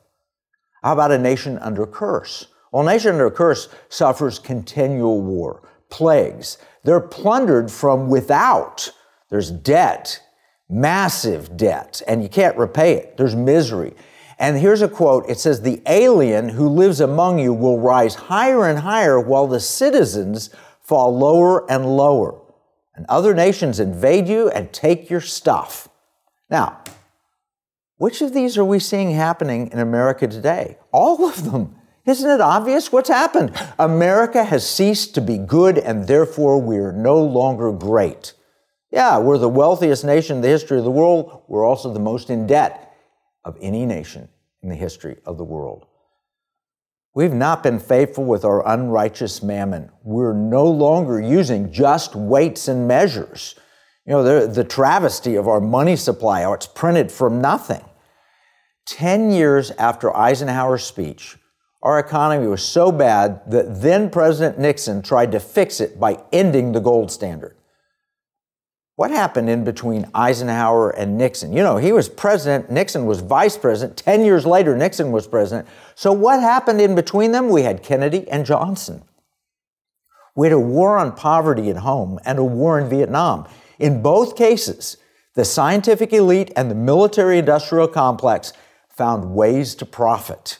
How 0.82 0.92
about 0.92 1.12
a 1.12 1.18
nation 1.18 1.58
under 1.58 1.86
curse? 1.86 2.48
Well, 2.72 2.86
a 2.86 2.92
nation 2.92 3.12
under 3.12 3.30
curse 3.30 3.68
suffers 3.88 4.38
continual 4.38 5.22
war, 5.22 5.68
plagues. 5.90 6.58
They're 6.84 7.00
plundered 7.00 7.70
from 7.70 8.08
without. 8.08 8.90
There's 9.30 9.50
debt, 9.50 10.20
massive 10.68 11.56
debt, 11.56 12.02
and 12.08 12.22
you 12.22 12.28
can't 12.28 12.56
repay 12.56 12.94
it. 12.94 13.16
There's 13.16 13.36
misery. 13.36 13.94
And 14.42 14.58
here's 14.58 14.82
a 14.82 14.88
quote 14.88 15.30
it 15.30 15.38
says, 15.38 15.62
The 15.62 15.80
alien 15.86 16.48
who 16.48 16.68
lives 16.68 17.00
among 17.00 17.38
you 17.38 17.54
will 17.54 17.78
rise 17.78 18.16
higher 18.16 18.68
and 18.68 18.80
higher 18.80 19.20
while 19.20 19.46
the 19.46 19.60
citizens 19.60 20.50
fall 20.80 21.16
lower 21.16 21.70
and 21.70 21.86
lower. 21.86 22.42
And 22.96 23.06
other 23.08 23.34
nations 23.34 23.78
invade 23.78 24.26
you 24.26 24.50
and 24.50 24.72
take 24.72 25.08
your 25.08 25.20
stuff. 25.20 25.88
Now, 26.50 26.82
which 27.98 28.20
of 28.20 28.34
these 28.34 28.58
are 28.58 28.64
we 28.64 28.80
seeing 28.80 29.12
happening 29.12 29.70
in 29.70 29.78
America 29.78 30.26
today? 30.26 30.76
All 30.90 31.24
of 31.24 31.50
them. 31.50 31.76
Isn't 32.04 32.28
it 32.28 32.40
obvious 32.40 32.90
what's 32.90 33.10
happened? 33.10 33.52
America 33.78 34.42
has 34.42 34.68
ceased 34.68 35.14
to 35.14 35.20
be 35.20 35.38
good 35.38 35.78
and 35.78 36.08
therefore 36.08 36.60
we 36.60 36.78
are 36.78 36.90
no 36.90 37.22
longer 37.22 37.70
great. 37.70 38.32
Yeah, 38.90 39.18
we're 39.18 39.38
the 39.38 39.48
wealthiest 39.48 40.04
nation 40.04 40.38
in 40.38 40.42
the 40.42 40.48
history 40.48 40.78
of 40.78 40.84
the 40.84 40.90
world. 40.90 41.44
We're 41.46 41.64
also 41.64 41.92
the 41.92 42.00
most 42.00 42.28
in 42.28 42.48
debt 42.48 42.92
of 43.44 43.56
any 43.60 43.86
nation 43.86 44.28
in 44.62 44.68
the 44.68 44.74
history 44.74 45.16
of 45.26 45.38
the 45.38 45.44
world. 45.44 45.86
We've 47.14 47.34
not 47.34 47.62
been 47.62 47.78
faithful 47.78 48.24
with 48.24 48.44
our 48.44 48.66
unrighteous 48.66 49.42
mammon. 49.42 49.90
We're 50.02 50.32
no 50.32 50.66
longer 50.66 51.20
using 51.20 51.70
just 51.70 52.14
weights 52.14 52.68
and 52.68 52.88
measures. 52.88 53.54
You 54.06 54.12
know, 54.12 54.22
the, 54.22 54.46
the 54.46 54.64
travesty 54.64 55.36
of 55.36 55.46
our 55.46 55.60
money 55.60 55.96
supply, 55.96 56.42
how 56.42 56.54
it's 56.54 56.66
printed 56.66 57.12
from 57.12 57.40
nothing. 57.40 57.84
Ten 58.86 59.30
years 59.30 59.70
after 59.72 60.14
Eisenhower's 60.16 60.84
speech, 60.84 61.36
our 61.82 61.98
economy 61.98 62.46
was 62.46 62.64
so 62.64 62.90
bad 62.90 63.42
that 63.50 63.82
then 63.82 64.08
President 64.08 64.58
Nixon 64.58 65.02
tried 65.02 65.32
to 65.32 65.40
fix 65.40 65.80
it 65.80 66.00
by 66.00 66.22
ending 66.32 66.72
the 66.72 66.80
gold 66.80 67.10
standard. 67.10 67.56
What 68.96 69.10
happened 69.10 69.48
in 69.48 69.64
between 69.64 70.06
Eisenhower 70.14 70.90
and 70.90 71.16
Nixon? 71.16 71.52
You 71.52 71.62
know, 71.62 71.78
he 71.78 71.92
was 71.92 72.08
president, 72.08 72.70
Nixon 72.70 73.06
was 73.06 73.20
vice 73.20 73.56
president. 73.56 73.96
10 73.96 74.24
years 74.24 74.44
later, 74.44 74.76
Nixon 74.76 75.12
was 75.12 75.26
president. 75.26 75.66
So, 75.94 76.12
what 76.12 76.40
happened 76.40 76.80
in 76.80 76.94
between 76.94 77.32
them? 77.32 77.48
We 77.48 77.62
had 77.62 77.82
Kennedy 77.82 78.28
and 78.28 78.44
Johnson. 78.44 79.02
We 80.34 80.46
had 80.46 80.52
a 80.52 80.60
war 80.60 80.98
on 80.98 81.12
poverty 81.12 81.70
at 81.70 81.78
home 81.78 82.18
and 82.24 82.38
a 82.38 82.44
war 82.44 82.78
in 82.78 82.88
Vietnam. 82.88 83.46
In 83.78 84.02
both 84.02 84.36
cases, 84.36 84.98
the 85.34 85.44
scientific 85.44 86.12
elite 86.12 86.52
and 86.54 86.70
the 86.70 86.74
military 86.74 87.38
industrial 87.38 87.88
complex 87.88 88.52
found 88.90 89.34
ways 89.34 89.74
to 89.76 89.86
profit. 89.86 90.58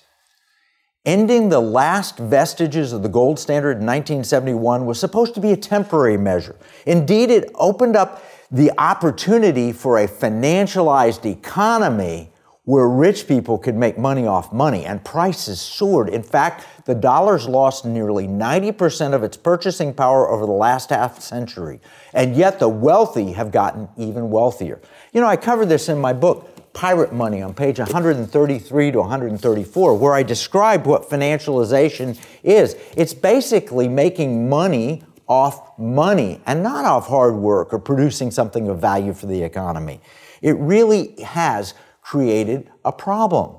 Ending 1.04 1.48
the 1.48 1.58
last 1.58 2.16
vestiges 2.16 2.92
of 2.92 3.02
the 3.02 3.08
gold 3.08 3.36
standard 3.36 3.78
in 3.78 3.86
1971 3.86 4.86
was 4.86 5.00
supposed 5.00 5.34
to 5.34 5.40
be 5.40 5.50
a 5.50 5.56
temporary 5.56 6.16
measure. 6.16 6.54
Indeed, 6.86 7.28
it 7.28 7.50
opened 7.56 7.96
up 7.96 8.22
the 8.52 8.70
opportunity 8.78 9.72
for 9.72 9.98
a 9.98 10.06
financialized 10.06 11.24
economy 11.24 12.30
where 12.64 12.88
rich 12.88 13.26
people 13.26 13.58
could 13.58 13.74
make 13.74 13.98
money 13.98 14.24
off 14.24 14.52
money 14.52 14.84
and 14.84 15.04
prices 15.04 15.60
soared. 15.60 16.08
In 16.08 16.22
fact, 16.22 16.64
the 16.84 16.94
dollar's 16.94 17.48
lost 17.48 17.84
nearly 17.84 18.28
90% 18.28 19.12
of 19.12 19.24
its 19.24 19.36
purchasing 19.36 19.92
power 19.92 20.28
over 20.28 20.46
the 20.46 20.52
last 20.52 20.90
half 20.90 21.20
century. 21.20 21.80
And 22.14 22.36
yet 22.36 22.60
the 22.60 22.68
wealthy 22.68 23.32
have 23.32 23.50
gotten 23.50 23.88
even 23.96 24.30
wealthier. 24.30 24.80
You 25.12 25.20
know, 25.20 25.26
I 25.26 25.36
covered 25.36 25.66
this 25.66 25.88
in 25.88 25.98
my 25.98 26.12
book, 26.12 26.51
pirate 26.74 27.12
money 27.12 27.42
on 27.42 27.54
page 27.54 27.78
133 27.78 28.90
to 28.90 29.00
134, 29.00 29.94
where 29.94 30.14
I 30.14 30.22
described 30.22 30.86
what 30.86 31.08
financialization 31.08 32.18
is. 32.42 32.76
It's 32.96 33.14
basically 33.14 33.88
making 33.88 34.48
money 34.48 35.04
off 35.28 35.78
money 35.78 36.40
and 36.46 36.62
not 36.62 36.84
off 36.84 37.08
hard 37.08 37.34
work 37.34 37.72
or 37.72 37.78
producing 37.78 38.30
something 38.30 38.68
of 38.68 38.80
value 38.80 39.14
for 39.14 39.26
the 39.26 39.42
economy. 39.42 40.00
It 40.40 40.56
really 40.58 41.20
has 41.22 41.74
created 42.02 42.70
a 42.84 42.92
problem. 42.92 43.56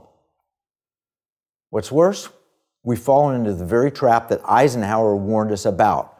What's 1.69 1.91
worse, 1.91 2.29
we've 2.83 2.99
fallen 2.99 3.35
into 3.35 3.53
the 3.53 3.65
very 3.65 3.89
trap 3.91 4.29
that 4.29 4.41
Eisenhower 4.47 5.15
warned 5.15 5.51
us 5.51 5.65
about. 5.65 6.15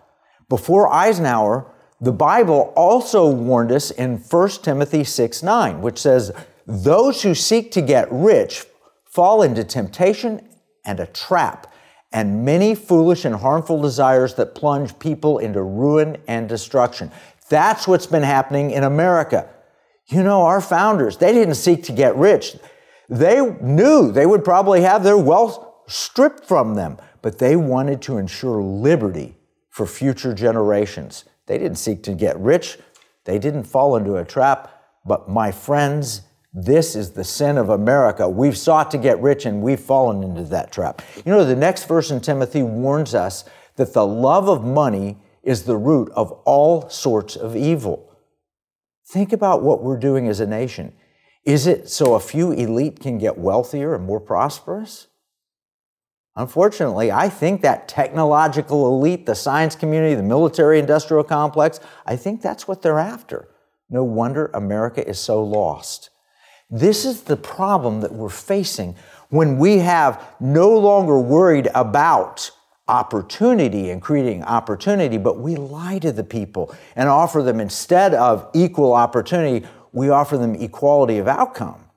Before 0.49 0.91
Eisenhower, 0.91 1.71
the 2.01 2.11
Bible 2.11 2.73
also 2.75 3.29
warned 3.29 3.71
us 3.71 3.91
in 3.91 4.17
1 4.17 4.49
Timothy 4.63 5.03
6 5.03 5.43
9, 5.43 5.81
which 5.81 5.99
says, 5.99 6.31
those 6.65 7.21
who 7.21 7.35
seek 7.35 7.71
to 7.71 7.81
get 7.81 8.11
rich 8.11 8.65
fall 9.05 9.41
into 9.41 9.63
temptation 9.63 10.47
and 10.85 10.99
a 10.99 11.05
trap, 11.07 11.71
and 12.11 12.45
many 12.45 12.75
foolish 12.75 13.25
and 13.25 13.35
harmful 13.35 13.81
desires 13.81 14.35
that 14.35 14.55
plunge 14.55 14.97
people 14.99 15.39
into 15.39 15.61
ruin 15.61 16.17
and 16.27 16.47
destruction. 16.47 17.11
That's 17.49 17.87
what's 17.87 18.05
been 18.05 18.23
happening 18.23 18.71
in 18.71 18.83
America. 18.83 19.49
You 20.07 20.23
know, 20.23 20.43
our 20.43 20.61
founders, 20.61 21.17
they 21.17 21.31
didn't 21.31 21.55
seek 21.55 21.83
to 21.83 21.91
get 21.91 22.15
rich. 22.15 22.55
They 23.09 23.41
knew 23.61 24.11
they 24.11 24.25
would 24.25 24.43
probably 24.43 24.81
have 24.81 25.03
their 25.03 25.17
wealth 25.17 25.65
stripped 25.87 26.45
from 26.45 26.75
them, 26.75 26.97
but 27.21 27.39
they 27.39 27.55
wanted 27.55 28.01
to 28.03 28.17
ensure 28.17 28.61
liberty 28.61 29.37
for 29.69 29.85
future 29.85 30.33
generations. 30.33 31.25
They 31.47 31.57
didn't 31.57 31.77
seek 31.77 32.03
to 32.03 32.13
get 32.13 32.37
rich. 32.39 32.77
They 33.25 33.39
didn't 33.39 33.63
fall 33.63 33.95
into 33.95 34.15
a 34.15 34.25
trap. 34.25 34.71
But 35.05 35.29
my 35.29 35.51
friends 35.51 36.21
this 36.53 36.95
is 36.95 37.11
the 37.11 37.23
sin 37.23 37.57
of 37.57 37.69
America. 37.69 38.29
We've 38.29 38.57
sought 38.57 38.91
to 38.91 38.97
get 38.97 39.19
rich 39.21 39.45
and 39.45 39.61
we've 39.61 39.79
fallen 39.79 40.23
into 40.23 40.43
that 40.43 40.71
trap. 40.71 41.01
You 41.25 41.31
know, 41.31 41.43
the 41.43 41.55
next 41.55 41.85
verse 41.85 42.11
in 42.11 42.21
Timothy 42.21 42.61
warns 42.61 43.15
us 43.15 43.43
that 43.75 43.93
the 43.93 44.05
love 44.05 44.47
of 44.47 44.63
money 44.63 45.17
is 45.41 45.63
the 45.63 45.77
root 45.77 46.11
of 46.15 46.31
all 46.45 46.87
sorts 46.89 47.35
of 47.35 47.55
evil. 47.55 48.15
Think 49.07 49.33
about 49.33 49.63
what 49.63 49.83
we're 49.83 49.97
doing 49.97 50.27
as 50.27 50.39
a 50.39 50.45
nation. 50.45 50.93
Is 51.43 51.67
it 51.67 51.89
so 51.89 52.13
a 52.13 52.19
few 52.19 52.51
elite 52.51 52.99
can 52.99 53.17
get 53.17 53.37
wealthier 53.37 53.95
and 53.95 54.05
more 54.05 54.21
prosperous? 54.21 55.07
Unfortunately, 56.35 57.11
I 57.11 57.29
think 57.29 57.61
that 57.61 57.87
technological 57.87 58.87
elite, 58.87 59.25
the 59.25 59.35
science 59.35 59.75
community, 59.75 60.15
the 60.15 60.23
military 60.23 60.79
industrial 60.79 61.23
complex, 61.23 61.79
I 62.05 62.15
think 62.15 62.41
that's 62.41 62.67
what 62.67 62.81
they're 62.81 62.99
after. 62.99 63.49
No 63.89 64.03
wonder 64.03 64.49
America 64.53 65.07
is 65.07 65.19
so 65.19 65.43
lost. 65.43 66.09
This 66.73 67.05
is 67.05 67.21
the 67.21 67.37
problem 67.37 68.01
that 68.01 68.11
we're 68.11 68.29
facing 68.29 68.95
when 69.29 69.59
we 69.59 69.77
have 69.77 70.19
no 70.39 70.75
longer 70.75 71.19
worried 71.19 71.69
about 71.75 72.49
opportunity 72.87 73.91
and 73.91 74.01
creating 74.01 74.43
opportunity, 74.43 75.19
but 75.19 75.37
we 75.37 75.55
lie 75.55 75.99
to 75.99 76.11
the 76.11 76.23
people 76.23 76.75
and 76.95 77.07
offer 77.07 77.43
them 77.43 77.59
instead 77.59 78.15
of 78.15 78.49
equal 78.55 78.93
opportunity, 78.93 79.67
we 79.91 80.09
offer 80.09 80.35
them 80.35 80.55
equality 80.55 81.19
of 81.19 81.27
outcome. 81.27 81.89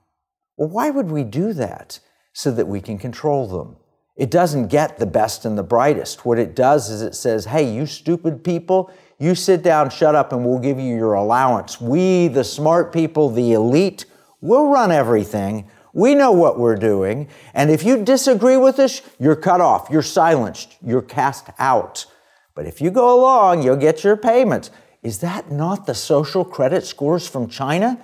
Well, 0.57 0.69
why 0.69 0.91
would 0.91 1.09
we 1.09 1.23
do 1.23 1.53
that? 1.53 1.99
So 2.33 2.51
that 2.51 2.67
we 2.67 2.79
can 2.79 2.99
control 2.99 3.47
them. 3.47 3.77
It 4.15 4.29
doesn't 4.29 4.67
get 4.67 4.99
the 4.99 5.07
best 5.07 5.43
and 5.43 5.57
the 5.57 5.63
brightest. 5.63 6.23
What 6.23 6.37
it 6.37 6.55
does 6.55 6.91
is 6.91 7.01
it 7.01 7.15
says, 7.15 7.45
hey, 7.45 7.67
you 7.67 7.87
stupid 7.87 8.43
people, 8.43 8.91
you 9.17 9.33
sit 9.33 9.63
down, 9.63 9.89
shut 9.89 10.13
up, 10.13 10.31
and 10.33 10.45
we'll 10.45 10.59
give 10.59 10.79
you 10.79 10.95
your 10.95 11.13
allowance. 11.13 11.81
We, 11.81 12.27
the 12.27 12.43
smart 12.43 12.93
people, 12.93 13.29
the 13.31 13.53
elite, 13.53 14.05
will 14.41 14.69
run 14.69 14.91
everything. 14.91 15.69
We 15.93 16.13
know 16.13 16.31
what 16.31 16.59
we're 16.59 16.75
doing. 16.75 17.27
And 17.53 17.71
if 17.71 17.83
you 17.83 18.03
disagree 18.03 18.57
with 18.57 18.79
us, 18.79 19.01
you're 19.19 19.35
cut 19.35 19.61
off, 19.61 19.89
you're 19.89 20.03
silenced, 20.03 20.77
you're 20.83 21.01
cast 21.01 21.49
out. 21.57 22.05
But 22.53 22.65
if 22.65 22.81
you 22.81 22.91
go 22.91 23.19
along, 23.19 23.63
you'll 23.63 23.77
get 23.77 24.03
your 24.03 24.17
payments. 24.17 24.69
Is 25.03 25.19
that 25.19 25.51
not 25.51 25.85
the 25.85 25.93
social 25.93 26.43
credit 26.43 26.85
scores 26.85 27.27
from 27.27 27.47
China? 27.47 27.99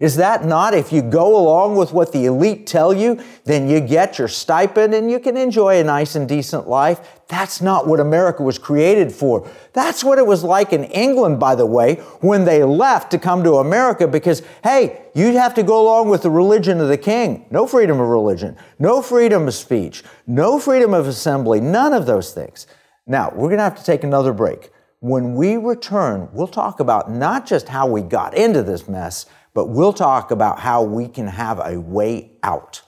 Is 0.00 0.16
that 0.16 0.44
not, 0.44 0.74
if 0.74 0.92
you 0.92 1.02
go 1.02 1.36
along 1.36 1.76
with 1.76 1.92
what 1.92 2.10
the 2.10 2.26
elite 2.26 2.66
tell 2.66 2.92
you, 2.92 3.22
then 3.44 3.68
you 3.68 3.80
get 3.80 4.18
your 4.18 4.26
stipend 4.26 4.92
and 4.92 5.08
you 5.08 5.20
can 5.20 5.36
enjoy 5.36 5.78
a 5.78 5.84
nice 5.84 6.16
and 6.16 6.28
decent 6.28 6.68
life? 6.68 7.22
That's 7.28 7.60
not 7.62 7.86
what 7.86 8.00
America 8.00 8.42
was 8.42 8.58
created 8.58 9.12
for. 9.12 9.48
That's 9.72 10.02
what 10.02 10.18
it 10.18 10.26
was 10.26 10.42
like 10.42 10.72
in 10.72 10.84
England, 10.84 11.38
by 11.38 11.54
the 11.54 11.64
way, 11.64 11.96
when 12.20 12.44
they 12.44 12.64
left 12.64 13.12
to 13.12 13.18
come 13.18 13.44
to 13.44 13.54
America 13.54 14.08
because, 14.08 14.42
hey, 14.64 15.00
you'd 15.14 15.36
have 15.36 15.54
to 15.54 15.62
go 15.62 15.80
along 15.80 16.08
with 16.08 16.22
the 16.22 16.30
religion 16.30 16.80
of 16.80 16.88
the 16.88 16.98
king. 16.98 17.46
No 17.50 17.66
freedom 17.66 18.00
of 18.00 18.08
religion, 18.08 18.56
no 18.80 19.00
freedom 19.00 19.46
of 19.46 19.54
speech, 19.54 20.02
no 20.26 20.58
freedom 20.58 20.92
of 20.92 21.06
assembly, 21.06 21.60
none 21.60 21.92
of 21.92 22.06
those 22.06 22.32
things. 22.32 22.66
Now, 23.06 23.30
we're 23.30 23.48
going 23.48 23.58
to 23.58 23.64
have 23.64 23.78
to 23.78 23.84
take 23.84 24.02
another 24.02 24.32
break. 24.32 24.70
When 25.00 25.34
we 25.34 25.56
return, 25.56 26.30
we'll 26.32 26.48
talk 26.48 26.80
about 26.80 27.12
not 27.12 27.46
just 27.46 27.68
how 27.68 27.86
we 27.86 28.00
got 28.00 28.34
into 28.34 28.62
this 28.62 28.88
mess, 28.88 29.26
but 29.54 29.66
we'll 29.66 29.92
talk 29.92 30.30
about 30.30 30.58
how 30.58 30.82
we 30.82 31.08
can 31.08 31.28
have 31.28 31.60
a 31.60 31.80
way 31.80 32.32
out. 32.42 32.82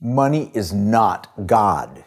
Money 0.00 0.50
is 0.54 0.72
not 0.72 1.46
God. 1.46 2.04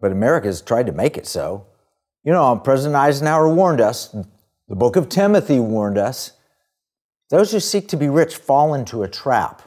But 0.00 0.12
America 0.12 0.48
has 0.48 0.60
tried 0.60 0.86
to 0.86 0.92
make 0.92 1.16
it 1.16 1.26
so. 1.26 1.66
You 2.24 2.32
know, 2.32 2.44
um, 2.44 2.62
President 2.62 2.96
Eisenhower 2.96 3.48
warned 3.48 3.80
us, 3.80 4.14
the 4.68 4.76
book 4.76 4.96
of 4.96 5.08
Timothy 5.08 5.60
warned 5.60 5.98
us, 5.98 6.32
those 7.28 7.52
who 7.52 7.60
seek 7.60 7.86
to 7.88 7.96
be 7.96 8.08
rich 8.08 8.36
fall 8.36 8.74
into 8.74 9.02
a 9.04 9.08
trap. 9.08 9.62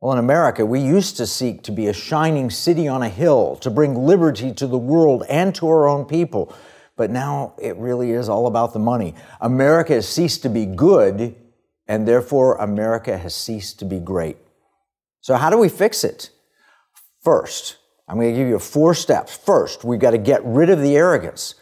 Well, 0.00 0.12
in 0.12 0.18
America, 0.18 0.66
we 0.66 0.80
used 0.80 1.16
to 1.18 1.26
seek 1.26 1.62
to 1.62 1.72
be 1.72 1.86
a 1.86 1.92
shining 1.92 2.50
city 2.50 2.88
on 2.88 3.02
a 3.02 3.08
hill, 3.08 3.56
to 3.56 3.70
bring 3.70 3.94
liberty 3.94 4.52
to 4.52 4.66
the 4.66 4.76
world 4.76 5.24
and 5.28 5.54
to 5.54 5.68
our 5.68 5.88
own 5.88 6.04
people. 6.04 6.54
But 6.96 7.10
now 7.10 7.54
it 7.60 7.76
really 7.76 8.12
is 8.12 8.28
all 8.28 8.46
about 8.46 8.72
the 8.72 8.78
money. 8.78 9.14
America 9.40 9.94
has 9.94 10.08
ceased 10.08 10.42
to 10.42 10.48
be 10.48 10.64
good, 10.64 11.34
and 11.88 12.06
therefore 12.06 12.56
America 12.56 13.18
has 13.18 13.34
ceased 13.34 13.78
to 13.80 13.84
be 13.84 13.98
great. 13.98 14.36
So, 15.20 15.36
how 15.36 15.50
do 15.50 15.58
we 15.58 15.68
fix 15.68 16.04
it? 16.04 16.30
First, 17.22 17.78
I'm 18.06 18.16
going 18.16 18.32
to 18.32 18.38
give 18.38 18.48
you 18.48 18.58
four 18.58 18.94
steps. 18.94 19.36
First, 19.36 19.84
we've 19.84 20.00
got 20.00 20.10
to 20.10 20.18
get 20.18 20.44
rid 20.44 20.70
of 20.70 20.80
the 20.80 20.96
arrogance. 20.96 21.54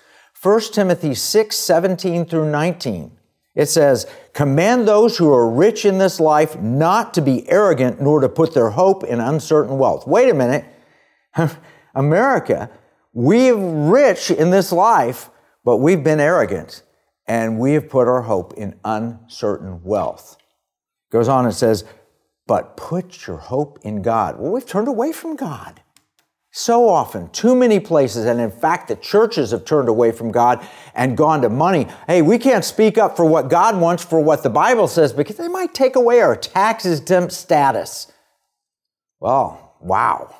1 0.42 0.60
Timothy 0.72 1.14
6 1.14 1.56
17 1.56 2.24
through 2.26 2.50
19. 2.50 3.12
It 3.54 3.66
says, 3.66 4.06
Command 4.32 4.88
those 4.88 5.18
who 5.18 5.32
are 5.32 5.48
rich 5.48 5.84
in 5.84 5.98
this 5.98 6.18
life 6.18 6.58
not 6.58 7.14
to 7.14 7.20
be 7.20 7.48
arrogant, 7.48 8.00
nor 8.00 8.20
to 8.20 8.28
put 8.28 8.54
their 8.54 8.70
hope 8.70 9.04
in 9.04 9.20
uncertain 9.20 9.78
wealth. 9.78 10.06
Wait 10.06 10.30
a 10.30 10.34
minute. 10.34 10.64
America 11.94 12.70
we're 13.12 13.56
rich 13.56 14.30
in 14.30 14.50
this 14.50 14.72
life, 14.72 15.30
but 15.64 15.78
we've 15.78 16.02
been 16.02 16.20
arrogant 16.20 16.82
and 17.26 17.58
we 17.58 17.74
have 17.74 17.88
put 17.88 18.08
our 18.08 18.22
hope 18.22 18.54
in 18.54 18.78
uncertain 18.84 19.82
wealth. 19.82 20.36
Goes 21.10 21.28
on 21.28 21.44
and 21.44 21.54
says, 21.54 21.84
but 22.46 22.76
put 22.76 23.26
your 23.26 23.36
hope 23.36 23.78
in 23.82 24.02
God. 24.02 24.38
Well, 24.38 24.52
we've 24.52 24.66
turned 24.66 24.88
away 24.88 25.12
from 25.12 25.36
God. 25.36 25.80
So 26.54 26.86
often, 26.86 27.30
too 27.30 27.56
many 27.56 27.80
places, 27.80 28.26
and 28.26 28.38
in 28.38 28.50
fact, 28.50 28.88
the 28.88 28.96
churches 28.96 29.52
have 29.52 29.64
turned 29.64 29.88
away 29.88 30.12
from 30.12 30.30
God 30.30 30.66
and 30.94 31.16
gone 31.16 31.40
to 31.42 31.48
money. 31.48 31.86
Hey, 32.06 32.20
we 32.20 32.36
can't 32.36 32.64
speak 32.64 32.98
up 32.98 33.16
for 33.16 33.24
what 33.24 33.48
God 33.48 33.80
wants, 33.80 34.04
for 34.04 34.20
what 34.20 34.42
the 34.42 34.50
Bible 34.50 34.86
says, 34.86 35.14
because 35.14 35.36
they 35.36 35.48
might 35.48 35.72
take 35.72 35.96
away 35.96 36.20
our 36.20 36.36
tax 36.36 36.84
exempt 36.84 37.32
status. 37.32 38.12
Well, 39.18 39.76
wow. 39.80 40.34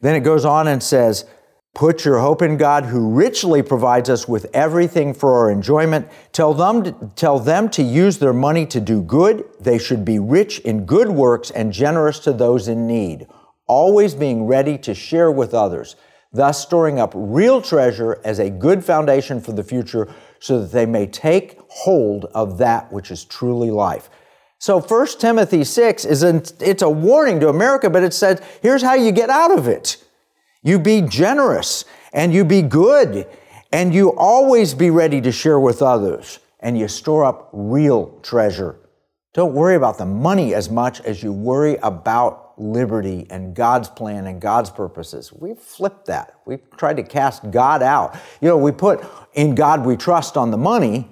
Then 0.00 0.14
it 0.14 0.20
goes 0.20 0.46
on 0.46 0.68
and 0.68 0.82
says, 0.82 1.26
Put 1.76 2.06
your 2.06 2.20
hope 2.20 2.40
in 2.40 2.56
God 2.56 2.86
who 2.86 3.10
richly 3.10 3.62
provides 3.62 4.08
us 4.08 4.26
with 4.26 4.46
everything 4.54 5.12
for 5.12 5.34
our 5.34 5.50
enjoyment. 5.50 6.08
Tell 6.32 6.54
them, 6.54 6.82
to, 6.84 7.10
tell 7.16 7.38
them 7.38 7.68
to 7.68 7.82
use 7.82 8.16
their 8.16 8.32
money 8.32 8.64
to 8.64 8.80
do 8.80 9.02
good. 9.02 9.44
They 9.60 9.76
should 9.76 10.02
be 10.02 10.18
rich 10.18 10.58
in 10.60 10.86
good 10.86 11.10
works 11.10 11.50
and 11.50 11.74
generous 11.74 12.18
to 12.20 12.32
those 12.32 12.66
in 12.66 12.86
need, 12.86 13.26
always 13.66 14.14
being 14.14 14.46
ready 14.46 14.78
to 14.78 14.94
share 14.94 15.30
with 15.30 15.52
others, 15.52 15.96
thus 16.32 16.62
storing 16.62 16.98
up 16.98 17.12
real 17.14 17.60
treasure 17.60 18.22
as 18.24 18.38
a 18.38 18.48
good 18.48 18.82
foundation 18.82 19.38
for 19.38 19.52
the 19.52 19.62
future 19.62 20.08
so 20.40 20.62
that 20.62 20.72
they 20.72 20.86
may 20.86 21.06
take 21.06 21.58
hold 21.68 22.24
of 22.32 22.56
that 22.56 22.90
which 22.90 23.10
is 23.10 23.22
truly 23.22 23.70
life. 23.70 24.08
So 24.58 24.80
1 24.80 25.06
Timothy 25.18 25.62
6 25.62 26.06
is 26.06 26.22
an, 26.22 26.42
it's 26.58 26.80
a 26.80 26.88
warning 26.88 27.38
to 27.40 27.50
America, 27.50 27.90
but 27.90 28.02
it 28.02 28.14
says, 28.14 28.40
here's 28.62 28.80
how 28.80 28.94
you 28.94 29.12
get 29.12 29.28
out 29.28 29.52
of 29.52 29.68
it. 29.68 30.02
You 30.66 30.80
be 30.80 31.00
generous 31.00 31.84
and 32.12 32.34
you 32.34 32.44
be 32.44 32.60
good 32.60 33.28
and 33.72 33.94
you 33.94 34.12
always 34.16 34.74
be 34.74 34.90
ready 34.90 35.20
to 35.20 35.30
share 35.30 35.60
with 35.60 35.80
others 35.80 36.40
and 36.58 36.76
you 36.76 36.88
store 36.88 37.24
up 37.24 37.50
real 37.52 38.18
treasure. 38.20 38.76
Don't 39.32 39.54
worry 39.54 39.76
about 39.76 39.96
the 39.96 40.06
money 40.06 40.54
as 40.54 40.68
much 40.68 41.00
as 41.02 41.22
you 41.22 41.32
worry 41.32 41.76
about 41.84 42.58
liberty 42.58 43.28
and 43.30 43.54
God's 43.54 43.88
plan 43.88 44.26
and 44.26 44.40
God's 44.40 44.70
purposes. 44.70 45.32
We've 45.32 45.56
flipped 45.56 46.06
that. 46.06 46.40
We've 46.46 46.68
tried 46.76 46.96
to 46.96 47.04
cast 47.04 47.48
God 47.52 47.80
out. 47.80 48.16
You 48.40 48.48
know, 48.48 48.58
we 48.58 48.72
put 48.72 49.04
in 49.34 49.54
God 49.54 49.86
we 49.86 49.96
trust 49.96 50.36
on 50.36 50.50
the 50.50 50.56
money, 50.56 51.08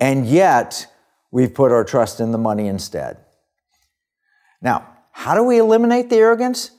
and 0.00 0.26
yet 0.26 0.86
we've 1.30 1.52
put 1.52 1.70
our 1.70 1.84
trust 1.84 2.20
in 2.20 2.32
the 2.32 2.38
money 2.38 2.66
instead. 2.66 3.18
Now, 4.62 4.88
how 5.12 5.34
do 5.34 5.42
we 5.42 5.58
eliminate 5.58 6.08
the 6.08 6.16
arrogance? 6.16 6.70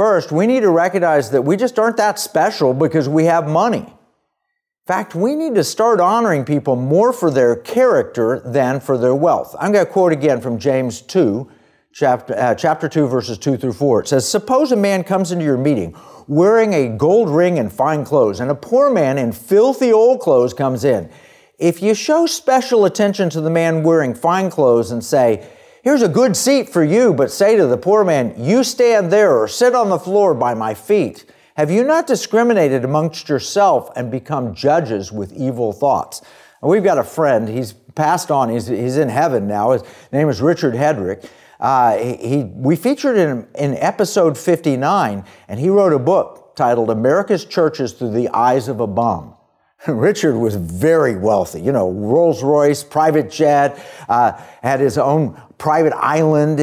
First, 0.00 0.32
we 0.32 0.46
need 0.46 0.60
to 0.60 0.70
recognize 0.70 1.30
that 1.32 1.42
we 1.42 1.58
just 1.58 1.78
aren't 1.78 1.98
that 1.98 2.18
special 2.18 2.72
because 2.72 3.06
we 3.06 3.26
have 3.26 3.46
money. 3.46 3.80
In 3.80 4.86
fact, 4.86 5.14
we 5.14 5.36
need 5.36 5.54
to 5.56 5.62
start 5.62 6.00
honoring 6.00 6.46
people 6.46 6.74
more 6.74 7.12
for 7.12 7.30
their 7.30 7.54
character 7.54 8.40
than 8.42 8.80
for 8.80 8.96
their 8.96 9.14
wealth. 9.14 9.54
I'm 9.60 9.72
going 9.72 9.84
to 9.84 9.92
quote 9.92 10.12
again 10.12 10.40
from 10.40 10.58
James 10.58 11.02
2, 11.02 11.46
chapter, 11.92 12.34
uh, 12.34 12.54
chapter 12.54 12.88
2, 12.88 13.08
verses 13.08 13.36
2 13.36 13.58
through 13.58 13.74
4. 13.74 14.00
It 14.00 14.08
says, 14.08 14.26
Suppose 14.26 14.72
a 14.72 14.76
man 14.76 15.04
comes 15.04 15.32
into 15.32 15.44
your 15.44 15.58
meeting 15.58 15.94
wearing 16.26 16.72
a 16.72 16.88
gold 16.88 17.28
ring 17.28 17.58
and 17.58 17.70
fine 17.70 18.02
clothes, 18.02 18.40
and 18.40 18.50
a 18.50 18.54
poor 18.54 18.90
man 18.90 19.18
in 19.18 19.32
filthy 19.32 19.92
old 19.92 20.20
clothes 20.20 20.54
comes 20.54 20.82
in. 20.82 21.10
If 21.58 21.82
you 21.82 21.92
show 21.92 22.24
special 22.24 22.86
attention 22.86 23.28
to 23.28 23.42
the 23.42 23.50
man 23.50 23.82
wearing 23.82 24.14
fine 24.14 24.48
clothes 24.48 24.92
and 24.92 25.04
say, 25.04 25.46
Here's 25.82 26.02
a 26.02 26.08
good 26.08 26.36
seat 26.36 26.68
for 26.68 26.84
you, 26.84 27.14
but 27.14 27.30
say 27.30 27.56
to 27.56 27.66
the 27.66 27.78
poor 27.78 28.04
man, 28.04 28.34
You 28.36 28.64
stand 28.64 29.10
there 29.10 29.34
or 29.34 29.48
sit 29.48 29.74
on 29.74 29.88
the 29.88 29.98
floor 29.98 30.34
by 30.34 30.52
my 30.52 30.74
feet. 30.74 31.24
Have 31.56 31.70
you 31.70 31.84
not 31.84 32.06
discriminated 32.06 32.84
amongst 32.84 33.30
yourself 33.30 33.90
and 33.96 34.10
become 34.10 34.54
judges 34.54 35.10
with 35.10 35.32
evil 35.32 35.72
thoughts? 35.72 36.20
And 36.60 36.70
we've 36.70 36.84
got 36.84 36.98
a 36.98 37.04
friend, 37.04 37.48
he's 37.48 37.72
passed 37.72 38.30
on, 38.30 38.50
he's, 38.50 38.66
he's 38.66 38.98
in 38.98 39.08
heaven 39.08 39.46
now. 39.46 39.70
His 39.70 39.82
name 40.12 40.28
is 40.28 40.42
Richard 40.42 40.74
Hedrick. 40.74 41.26
Uh, 41.58 41.96
he, 41.96 42.44
we 42.44 42.76
featured 42.76 43.16
him 43.16 43.46
in 43.54 43.74
episode 43.76 44.36
59, 44.36 45.24
and 45.48 45.60
he 45.60 45.70
wrote 45.70 45.94
a 45.94 45.98
book 45.98 46.56
titled 46.56 46.90
America's 46.90 47.46
Churches 47.46 47.94
Through 47.94 48.12
the 48.12 48.28
Eyes 48.28 48.68
of 48.68 48.80
a 48.80 48.86
Bum. 48.86 49.34
Richard 49.86 50.36
was 50.36 50.56
very 50.56 51.16
wealthy, 51.16 51.60
you 51.60 51.72
know, 51.72 51.90
Rolls 51.90 52.42
Royce, 52.42 52.84
private 52.84 53.30
jet, 53.30 53.82
uh, 54.10 54.32
had 54.62 54.78
his 54.80 54.98
own 54.98 55.40
private 55.56 55.94
island. 55.96 56.58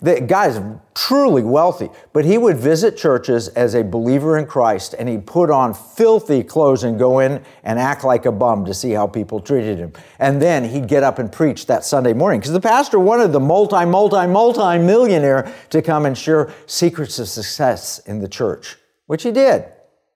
The 0.00 0.20
guy's 0.20 0.60
truly 0.94 1.42
wealthy, 1.42 1.88
but 2.12 2.24
he 2.24 2.38
would 2.38 2.58
visit 2.58 2.96
churches 2.96 3.48
as 3.48 3.74
a 3.74 3.82
believer 3.82 4.38
in 4.38 4.46
Christ 4.46 4.94
and 4.98 5.08
he'd 5.08 5.26
put 5.26 5.50
on 5.50 5.74
filthy 5.74 6.44
clothes 6.44 6.84
and 6.84 6.98
go 6.98 7.20
in 7.20 7.42
and 7.64 7.78
act 7.78 8.04
like 8.04 8.26
a 8.26 8.32
bum 8.32 8.64
to 8.66 8.74
see 8.74 8.90
how 8.90 9.06
people 9.06 9.40
treated 9.40 9.78
him. 9.78 9.92
And 10.20 10.40
then 10.40 10.64
he'd 10.64 10.86
get 10.86 11.02
up 11.02 11.18
and 11.18 11.30
preach 11.30 11.66
that 11.66 11.84
Sunday 11.84 12.12
morning 12.12 12.38
because 12.38 12.52
the 12.52 12.60
pastor 12.60 13.00
wanted 13.00 13.32
the 13.32 13.40
multi, 13.40 13.84
multi, 13.84 14.26
multi 14.28 14.78
millionaire 14.78 15.52
to 15.70 15.82
come 15.82 16.06
and 16.06 16.16
share 16.16 16.52
secrets 16.66 17.18
of 17.18 17.28
success 17.28 17.98
in 18.00 18.20
the 18.20 18.28
church, 18.28 18.76
which 19.06 19.24
he 19.24 19.32
did. 19.32 19.64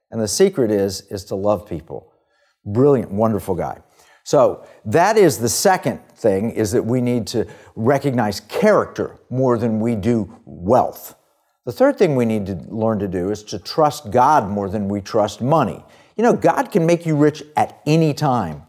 And 0.09 0.21
the 0.21 0.27
secret 0.27 0.71
is, 0.71 1.01
is 1.09 1.25
to 1.25 1.35
love 1.35 1.67
people. 1.67 2.13
Brilliant, 2.65 3.11
wonderful 3.11 3.55
guy. 3.55 3.81
So 4.23 4.65
that 4.85 5.17
is 5.17 5.37
the 5.37 5.49
second 5.49 6.01
thing 6.15 6.49
is 6.51 6.71
that 6.71 6.83
we 6.83 6.99
need 6.99 7.27
to 7.27 7.47
recognize 7.75 8.39
character 8.39 9.19
more 9.29 9.57
than 9.57 9.79
we 9.79 9.95
do 9.95 10.41
wealth. 10.45 11.15
The 11.65 11.71
third 11.71 11.97
thing 11.97 12.15
we 12.15 12.25
need 12.25 12.45
to 12.47 12.55
learn 12.69 12.99
to 12.99 13.07
do 13.07 13.29
is 13.29 13.43
to 13.43 13.59
trust 13.59 14.11
God 14.11 14.49
more 14.49 14.69
than 14.69 14.87
we 14.87 15.01
trust 15.01 15.41
money. 15.41 15.83
You 16.15 16.23
know, 16.23 16.33
God 16.33 16.71
can 16.71 16.85
make 16.85 17.05
you 17.05 17.15
rich 17.15 17.43
at 17.55 17.81
any 17.85 18.13
time. 18.13 18.63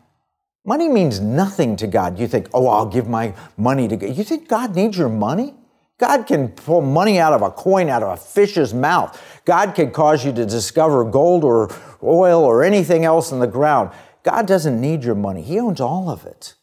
Money 0.65 0.89
means 0.89 1.21
nothing 1.21 1.77
to 1.77 1.87
God. 1.87 2.19
You 2.19 2.27
think, 2.27 2.49
oh, 2.53 2.67
I'll 2.69 2.87
give 2.87 3.09
my 3.09 3.35
money 3.57 3.87
to 3.89 3.97
God. 3.97 4.17
You 4.17 4.25
think 4.25 4.49
God 4.49 4.75
needs 4.75 4.99
your 4.99 5.09
money? 5.09 5.55
God 5.99 6.27
can 6.27 6.49
pull 6.49 6.83
money 6.83 7.19
out 7.19 7.33
of 7.33 7.43
a 7.43 7.51
coin 7.51 7.89
out 7.89 8.03
of 8.03 8.11
a 8.11 8.17
fish's 8.17 8.75
mouth. 8.75 9.41
God 9.45 9.75
can 9.75 9.91
cause 9.91 10.25
you 10.25 10.33
to 10.33 10.45
discover 10.45 11.05
gold 11.05 11.43
or 11.43 11.75
oil 12.03 12.45
or 12.45 12.63
anything 12.63 13.05
else 13.05 13.33
in 13.33 13.39
the 13.39 13.47
ground. 13.47 13.91
God 14.23 14.47
doesn't 14.47 14.81
need 14.81 15.05
your 15.05 15.15
money, 15.15 15.43
He 15.43 15.59
owns 15.59 15.81
all 15.81 16.11
of 16.11 16.27
it. 16.27 16.55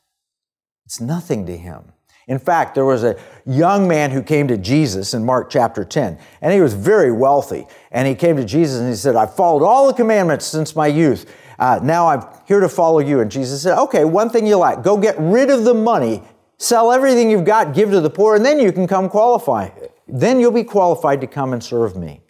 It's 0.86 1.02
nothing 1.02 1.46
to 1.48 1.58
Him. 1.58 1.94
In 2.28 2.40
fact, 2.40 2.76
there 2.76 2.86
was 2.86 3.04
a 3.04 3.20
young 3.46 3.88
man 3.88 4.12
who 4.12 4.22
came 4.22 4.48
to 4.48 4.58
Jesus 4.58 5.14
in 5.14 5.26
Mark 5.26 5.50
chapter 5.50 5.84
10, 5.84 6.18
and 6.42 6.54
he 6.54 6.62
was 6.62 6.74
very 6.74 7.12
wealthy. 7.12 7.68
And 7.92 8.08
he 8.08 8.16
came 8.16 8.38
to 8.38 8.46
Jesus 8.46 8.80
and 8.80 8.88
he 8.88 8.96
said, 8.96 9.16
I've 9.16 9.36
followed 9.36 9.66
all 9.66 9.88
the 9.88 9.94
commandments 9.94 10.46
since 10.46 10.76
my 10.76 10.88
youth. 10.88 11.30
Uh, 11.60 11.80
now 11.84 12.08
I'm 12.08 12.24
here 12.48 12.62
to 12.62 12.70
follow 12.70 13.00
you. 13.00 13.20
And 13.20 13.30
Jesus 13.30 13.62
said, 13.62 13.78
Okay, 13.78 14.06
one 14.06 14.30
thing 14.30 14.48
you 14.48 14.58
lack 14.58 14.84
go 14.84 14.98
get 14.98 15.16
rid 15.20 15.50
of 15.50 15.66
the 15.66 15.74
money, 15.74 16.24
sell 16.64 16.92
everything 16.92 17.30
you've 17.30 17.46
got, 17.46 17.74
give 17.74 17.92
to 17.92 18.02
the 18.02 18.10
poor, 18.10 18.36
and 18.36 18.46
then 18.46 18.60
you 18.60 18.72
can 18.72 18.88
come 18.88 19.10
qualify. 19.10 19.70
Then 20.08 20.40
you'll 20.40 20.52
be 20.52 20.64
qualified 20.64 21.22
to 21.22 21.28
come 21.28 21.54
and 21.54 21.64
serve 21.64 21.96
me. 21.96 22.22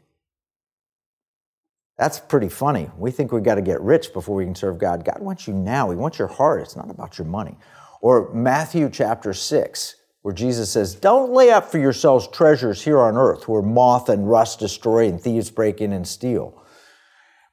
That's 1.98 2.20
pretty 2.20 2.50
funny. 2.50 2.90
We 2.98 3.12
think 3.12 3.32
we've 3.32 3.44
got 3.44 3.56
to 3.56 3.62
get 3.62 3.80
rich 3.82 4.14
before 4.14 4.36
we 4.36 4.46
can 4.46 4.56
serve 4.56 4.80
God. 4.80 5.06
God 5.06 5.20
wants 5.20 5.48
you 5.48 5.54
now, 5.54 5.92
He 5.92 5.96
wants 5.96 6.18
your 6.18 6.28
heart. 6.28 6.62
It's 6.62 6.76
not 6.76 6.90
about 6.90 7.18
your 7.18 7.28
money. 7.28 7.58
Or 8.02 8.34
Matthew 8.34 8.90
chapter 8.90 9.34
6, 9.34 9.96
where 10.24 10.34
Jesus 10.34 10.72
says, 10.72 10.96
Don't 10.96 11.32
lay 11.32 11.52
up 11.52 11.72
for 11.72 11.78
yourselves 11.78 12.28
treasures 12.28 12.82
here 12.82 13.00
on 13.00 13.16
earth 13.16 13.48
where 13.48 13.62
moth 13.62 14.10
and 14.10 14.30
rust 14.30 14.60
destroy 14.60 15.08
and 15.08 15.22
thieves 15.22 15.52
break 15.52 15.80
in 15.80 15.94
and 15.94 16.08
steal. 16.08 16.63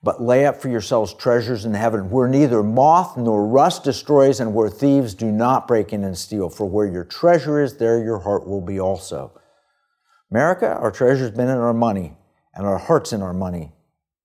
But 0.03 0.23
lay 0.23 0.47
up 0.47 0.57
for 0.61 0.69
yourselves 0.69 1.13
treasures 1.13 1.65
in 1.65 1.75
heaven 1.75 2.11
where 2.11 2.27
neither 2.29 2.63
moth 2.63 3.17
nor 3.17 3.47
rust 3.47 3.85
destroys 3.85 4.41
and 4.41 4.55
where 4.55 4.71
thieves 4.71 5.15
do 5.15 5.31
not 5.31 5.69
break 5.69 5.93
in 5.93 6.05
and 6.05 6.17
steal. 6.17 6.49
For 6.49 6.67
where 6.67 6.87
your 6.87 7.05
treasure 7.05 7.63
is, 7.63 7.77
there 7.77 8.03
your 8.03 8.19
heart 8.19 8.47
will 8.47 8.63
be 8.63 8.81
also. 8.81 9.39
America, 10.31 10.69
our 10.69 10.91
treasure's 10.91 11.33
been 11.33 11.49
in 11.49 11.59
our 11.59 11.75
money, 11.75 12.15
and 12.55 12.67
our 12.67 12.79
heart's 12.79 13.13
in 13.13 13.21
our 13.21 13.35
money. 13.35 13.73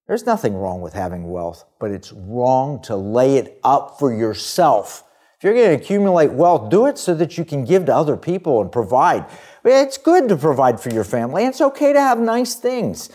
There's 0.07 0.25
nothing 0.25 0.55
wrong 0.55 0.81
with 0.81 0.93
having 0.93 1.29
wealth, 1.29 1.65
but 1.79 1.91
it's 1.91 2.13
wrong 2.13 2.81
to 2.83 2.95
lay 2.95 3.37
it 3.37 3.59
up 3.63 3.97
for 3.99 4.13
yourself 4.13 5.03
if 5.37 5.43
you're 5.43 5.53
going 5.53 5.77
to 5.77 5.83
accumulate 5.83 6.31
wealth, 6.31 6.69
do 6.69 6.85
it 6.85 6.97
so 6.97 7.13
that 7.15 7.37
you 7.37 7.43
can 7.43 7.65
give 7.65 7.85
to 7.87 7.95
other 7.95 8.15
people 8.15 8.61
and 8.61 8.71
provide. 8.71 9.25
It's 9.65 9.97
good 9.97 10.29
to 10.29 10.37
provide 10.37 10.79
for 10.79 10.91
your 10.91 11.03
family. 11.03 11.45
It's 11.45 11.59
okay 11.59 11.91
to 11.91 11.99
have 11.99 12.19
nice 12.19 12.55
things, 12.55 13.09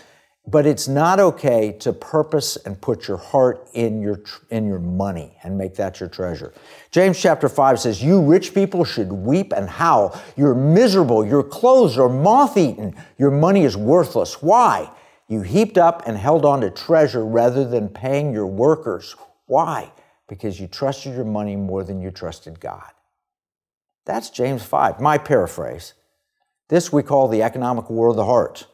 but 0.50 0.66
it's 0.66 0.88
not 0.88 1.20
okay 1.20 1.72
to 1.80 1.92
purpose 1.92 2.56
and 2.56 2.80
put 2.80 3.06
your 3.06 3.16
heart 3.16 3.68
in 3.74 4.00
your 4.00 4.20
in 4.50 4.66
your 4.66 4.78
money 4.78 5.36
and 5.42 5.56
make 5.56 5.74
that 5.76 6.00
your 6.00 6.08
treasure. 6.08 6.52
James 6.90 7.18
chapter 7.20 7.48
5 7.48 7.78
says, 7.78 8.02
"You 8.02 8.20
rich 8.20 8.54
people 8.54 8.84
should 8.84 9.12
weep 9.12 9.52
and 9.52 9.68
howl. 9.68 10.18
You're 10.36 10.54
miserable. 10.54 11.24
Your 11.24 11.42
clothes 11.42 11.98
are 11.98 12.08
moth-eaten. 12.08 12.96
Your 13.18 13.30
money 13.30 13.64
is 13.64 13.76
worthless. 13.76 14.42
Why? 14.42 14.90
You 15.28 15.42
heaped 15.42 15.78
up 15.78 16.02
and 16.06 16.16
held 16.16 16.44
on 16.44 16.62
to 16.62 16.70
treasure 16.70 17.24
rather 17.24 17.64
than 17.64 17.88
paying 17.88 18.32
your 18.32 18.46
workers. 18.46 19.14
Why? 19.46 19.92
because 20.30 20.60
you 20.60 20.68
trusted 20.68 21.12
your 21.12 21.24
money 21.24 21.56
more 21.56 21.82
than 21.82 22.00
you 22.00 22.12
trusted 22.12 22.60
God. 22.60 22.92
That's 24.06 24.30
James 24.30 24.62
5, 24.62 25.00
my 25.00 25.18
paraphrase. 25.18 25.94
This 26.68 26.92
we 26.92 27.02
call 27.02 27.26
the 27.26 27.42
economic 27.42 27.90
war 27.90 28.08
of 28.08 28.16
the 28.16 28.24
heart. 28.24 28.66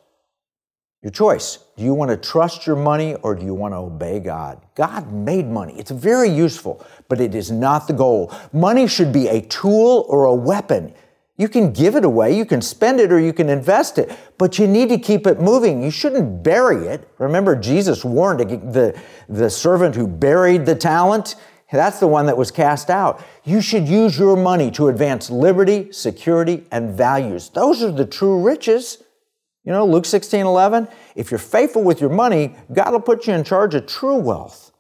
Your 1.07 1.13
choice. 1.13 1.61
Do 1.77 1.85
you 1.85 1.95
want 1.95 2.11
to 2.11 2.17
trust 2.17 2.67
your 2.67 2.75
money 2.75 3.15
or 3.23 3.37
do 3.37 3.45
you 3.45 3.55
want 3.55 3.75
to 3.75 3.79
obey 3.79 4.19
God? 4.19 4.61
God 4.75 5.13
made 5.13 5.47
money. 5.47 5.73
It's 5.79 5.93
very 5.93 6.29
useful, 6.29 6.85
but 7.09 7.21
it 7.21 7.33
is 7.33 7.49
not 7.49 7.87
the 7.87 7.93
goal. 7.93 8.35
Money 8.53 8.89
should 8.89 9.13
be 9.13 9.29
a 9.29 9.41
tool 9.43 10.05
or 10.09 10.25
a 10.25 10.35
weapon. 10.35 10.93
You 11.37 11.49
can 11.49 11.73
give 11.73 11.95
it 11.95 12.05
away, 12.05 12.37
you 12.37 12.45
can 12.45 12.61
spend 12.61 12.99
it, 12.99 13.13
or 13.13 13.21
you 13.21 13.33
can 13.33 13.49
invest 13.49 13.99
it, 13.99 14.19
but 14.37 14.59
you 14.59 14.67
need 14.67 14.89
to 14.89 14.99
keep 14.99 15.29
it 15.29 15.41
moving. 15.41 15.81
You 15.81 15.93
shouldn't 15.93 16.43
bury 16.43 16.89
it. 16.89 17.09
Remember, 17.19 17.55
Jesus 17.55 18.05
warned 18.05 18.41
the, 18.41 19.01
the 19.29 19.49
servant 19.49 19.95
who 19.95 20.09
buried 20.09 20.67
the 20.67 20.75
talent. 20.75 21.37
That's 21.71 22.01
the 22.01 22.09
one 22.09 22.27
that 22.27 22.37
was 22.37 22.51
cast 22.51 22.91
out. 22.91 23.25
You 23.45 23.61
should 23.61 23.87
use 23.87 24.19
your 24.19 24.37
money 24.37 24.73
to 24.73 24.89
advance 24.89 25.31
liberty, 25.31 25.93
security, 25.93 26.65
and 26.73 26.97
values. 26.97 27.49
Those 27.51 27.81
are 27.85 27.93
the 27.93 28.07
true 28.07 28.43
riches. 28.43 29.05
You 29.67 29.73
know, 29.73 29.85
Luke 29.85 30.07
16 30.07 30.47
11, 30.47 30.87
if 31.17 31.31
you're 31.31 31.39
faithful 31.39 31.83
with 31.83 32.01
your 32.01 32.11
money, 32.11 32.55
God 32.73 32.93
will 32.93 33.01
put 33.01 33.27
you 33.27 33.35
in 33.35 33.43
charge 33.43 33.75
of 33.75 33.87
true 33.87 34.17
wealth. 34.17 34.73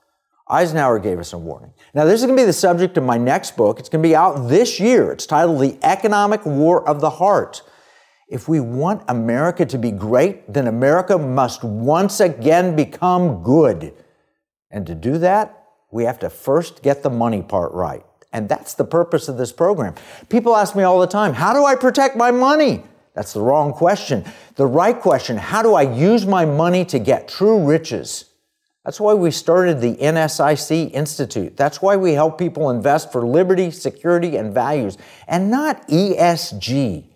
Eisenhower 0.49 1.01
gave 1.01 1.19
us 1.19 1.33
a 1.33 1.39
warning. 1.39 1.73
Now, 1.93 2.05
this 2.05 2.21
is 2.21 2.27
going 2.27 2.37
to 2.37 2.43
be 2.43 2.47
the 2.47 2.53
subject 2.53 2.97
of 2.97 3.03
my 3.03 3.19
next 3.19 3.57
book. 3.57 3.81
It's 3.81 3.89
going 3.89 4.01
to 4.01 4.09
be 4.09 4.15
out 4.15 4.49
this 4.49 4.79
year. 4.79 5.11
It's 5.11 5.27
titled 5.27 5.61
The 5.61 5.77
Economic 5.83 6.47
War 6.47 6.89
of 6.89 7.01
the 7.01 7.11
Heart. 7.11 7.63
If 8.29 8.49
we 8.49 8.61
want 8.61 9.03
America 9.09 9.67
to 9.67 9.77
be 9.77 9.91
great, 9.91 10.53
then 10.53 10.69
America 10.69 11.19
must 11.19 11.65
once 11.65 12.21
again 12.21 12.77
become 12.77 13.43
good. 13.43 13.93
And 14.71 14.87
to 14.87 14.95
do 14.95 15.19
that, 15.19 15.65
we 15.91 16.05
have 16.05 16.21
to 16.21 16.31
first 16.31 16.85
get 16.85 17.03
the 17.03 17.11
money 17.11 17.43
part 17.43 17.73
right. 17.73 18.05
And 18.33 18.49
that's 18.49 18.75
the 18.75 18.85
purpose 18.85 19.29
of 19.29 19.39
this 19.39 19.51
program. 19.51 19.95
People 20.29 20.55
ask 20.55 20.77
me 20.77 20.85
all 20.85 21.01
the 21.01 21.07
time, 21.09 21.35
how 21.35 21.53
do 21.53 21.65
I 21.65 21.75
protect 21.75 22.17
my 22.17 22.31
money? 22.31 22.85
That's 23.17 23.33
the 23.33 23.41
wrong 23.41 23.73
question. 23.73 24.25
The 24.57 24.67
right 24.67 25.01
question, 25.01 25.39
how 25.39 25.63
do 25.63 25.75
I 25.75 25.83
use 25.83 26.27
my 26.27 26.45
money 26.45 26.85
to 26.85 26.99
get 26.99 27.27
true 27.29 27.67
riches? 27.67 28.27
That's 28.85 29.01
why 29.01 29.15
we 29.15 29.31
started 29.31 29.81
the 29.81 29.95
NSIC 29.97 30.93
Institute. 30.93 31.57
That's 31.57 31.81
why 31.81 31.97
we 31.97 32.13
help 32.13 32.39
people 32.39 32.69
invest 32.71 33.11
for 33.11 33.27
liberty, 33.27 33.71
security, 33.71 34.37
and 34.37 34.53
values, 34.53 34.99
and 35.27 35.51
not 35.51 35.89
ESG. 35.89 37.07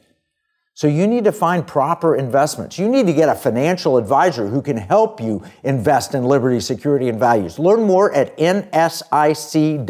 So 0.72 0.86
you 0.86 1.06
need 1.06 1.24
to 1.24 1.32
find 1.32 1.66
proper 1.66 2.16
investments. 2.16 2.78
You 2.78 2.88
need 2.88 3.06
to 3.06 3.12
get 3.12 3.28
a 3.28 3.34
financial 3.34 3.98
advisor 3.98 4.48
who 4.48 4.62
can 4.62 4.78
help 4.78 5.20
you 5.20 5.44
invest 5.62 6.14
in 6.14 6.24
liberty, 6.24 6.60
security, 6.60 7.10
and 7.10 7.20
values. 7.20 7.58
Learn 7.58 7.82
more 7.82 8.10
at 8.14 8.34
nsic.org. 8.38 9.84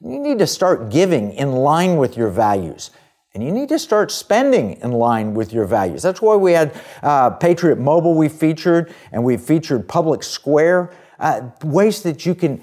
You 0.00 0.18
need 0.18 0.38
to 0.38 0.46
start 0.46 0.90
giving 0.90 1.32
in 1.32 1.52
line 1.52 1.96
with 1.96 2.16
your 2.16 2.30
values. 2.30 2.92
And 3.32 3.44
you 3.44 3.52
need 3.52 3.68
to 3.68 3.78
start 3.78 4.10
spending 4.10 4.72
in 4.80 4.90
line 4.90 5.34
with 5.34 5.52
your 5.52 5.64
values. 5.64 6.02
That's 6.02 6.20
why 6.20 6.34
we 6.34 6.52
had 6.52 6.74
uh, 7.02 7.30
Patriot 7.30 7.78
Mobile 7.78 8.14
we 8.14 8.28
featured, 8.28 8.92
and 9.12 9.22
we 9.22 9.36
featured 9.36 9.86
Public 9.86 10.24
Square, 10.24 10.92
uh, 11.20 11.50
ways 11.62 12.02
that 12.02 12.26
you 12.26 12.34
can 12.34 12.60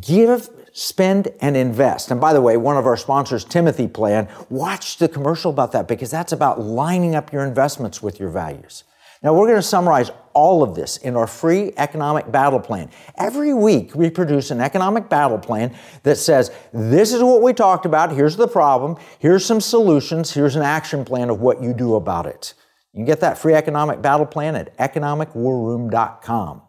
give, 0.00 0.48
spend, 0.72 1.28
and 1.40 1.56
invest. 1.56 2.12
And 2.12 2.20
by 2.20 2.32
the 2.32 2.40
way, 2.40 2.56
one 2.56 2.76
of 2.76 2.86
our 2.86 2.96
sponsors, 2.96 3.44
Timothy 3.44 3.88
Plan, 3.88 4.28
watch 4.48 4.98
the 4.98 5.08
commercial 5.08 5.50
about 5.50 5.72
that 5.72 5.88
because 5.88 6.10
that's 6.10 6.32
about 6.32 6.60
lining 6.60 7.16
up 7.16 7.32
your 7.32 7.44
investments 7.44 8.00
with 8.00 8.20
your 8.20 8.30
values. 8.30 8.84
Now, 9.22 9.32
we're 9.32 9.46
going 9.46 9.56
to 9.56 9.62
summarize 9.62 10.10
all 10.34 10.62
of 10.62 10.74
this 10.74 10.98
in 10.98 11.16
our 11.16 11.26
free 11.26 11.72
economic 11.78 12.30
battle 12.30 12.60
plan. 12.60 12.90
Every 13.16 13.54
week, 13.54 13.94
we 13.94 14.10
produce 14.10 14.50
an 14.50 14.60
economic 14.60 15.08
battle 15.08 15.38
plan 15.38 15.74
that 16.02 16.16
says, 16.16 16.50
this 16.72 17.12
is 17.12 17.22
what 17.22 17.42
we 17.42 17.54
talked 17.54 17.86
about, 17.86 18.12
here's 18.12 18.36
the 18.36 18.46
problem, 18.46 18.96
here's 19.18 19.44
some 19.44 19.60
solutions, 19.62 20.32
here's 20.32 20.54
an 20.54 20.62
action 20.62 21.04
plan 21.04 21.30
of 21.30 21.40
what 21.40 21.62
you 21.62 21.72
do 21.72 21.94
about 21.94 22.26
it. 22.26 22.52
You 22.92 22.98
can 22.98 23.06
get 23.06 23.20
that 23.20 23.38
free 23.38 23.54
economic 23.54 24.02
battle 24.02 24.26
plan 24.26 24.56
at 24.56 24.76
economicwarroom.com. 24.78 26.62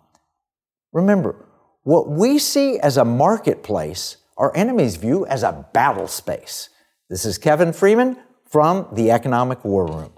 Remember, 0.94 1.46
what 1.84 2.10
we 2.10 2.40
see 2.40 2.80
as 2.80 2.98
a 2.98 3.06
marketplace, 3.06 4.18
our 4.38 4.56
enemies 4.56 4.96
view 4.96 5.26
as 5.26 5.44
a 5.44 5.66
battle 5.74 6.08
space. 6.08 6.70
This 7.10 7.26
is 7.26 7.38
Kevin 7.38 7.72
Freeman 7.72 8.18
from 8.50 8.88
the 8.94 9.12
Economic 9.12 9.64
War 9.64 9.86
Room. 9.86 10.17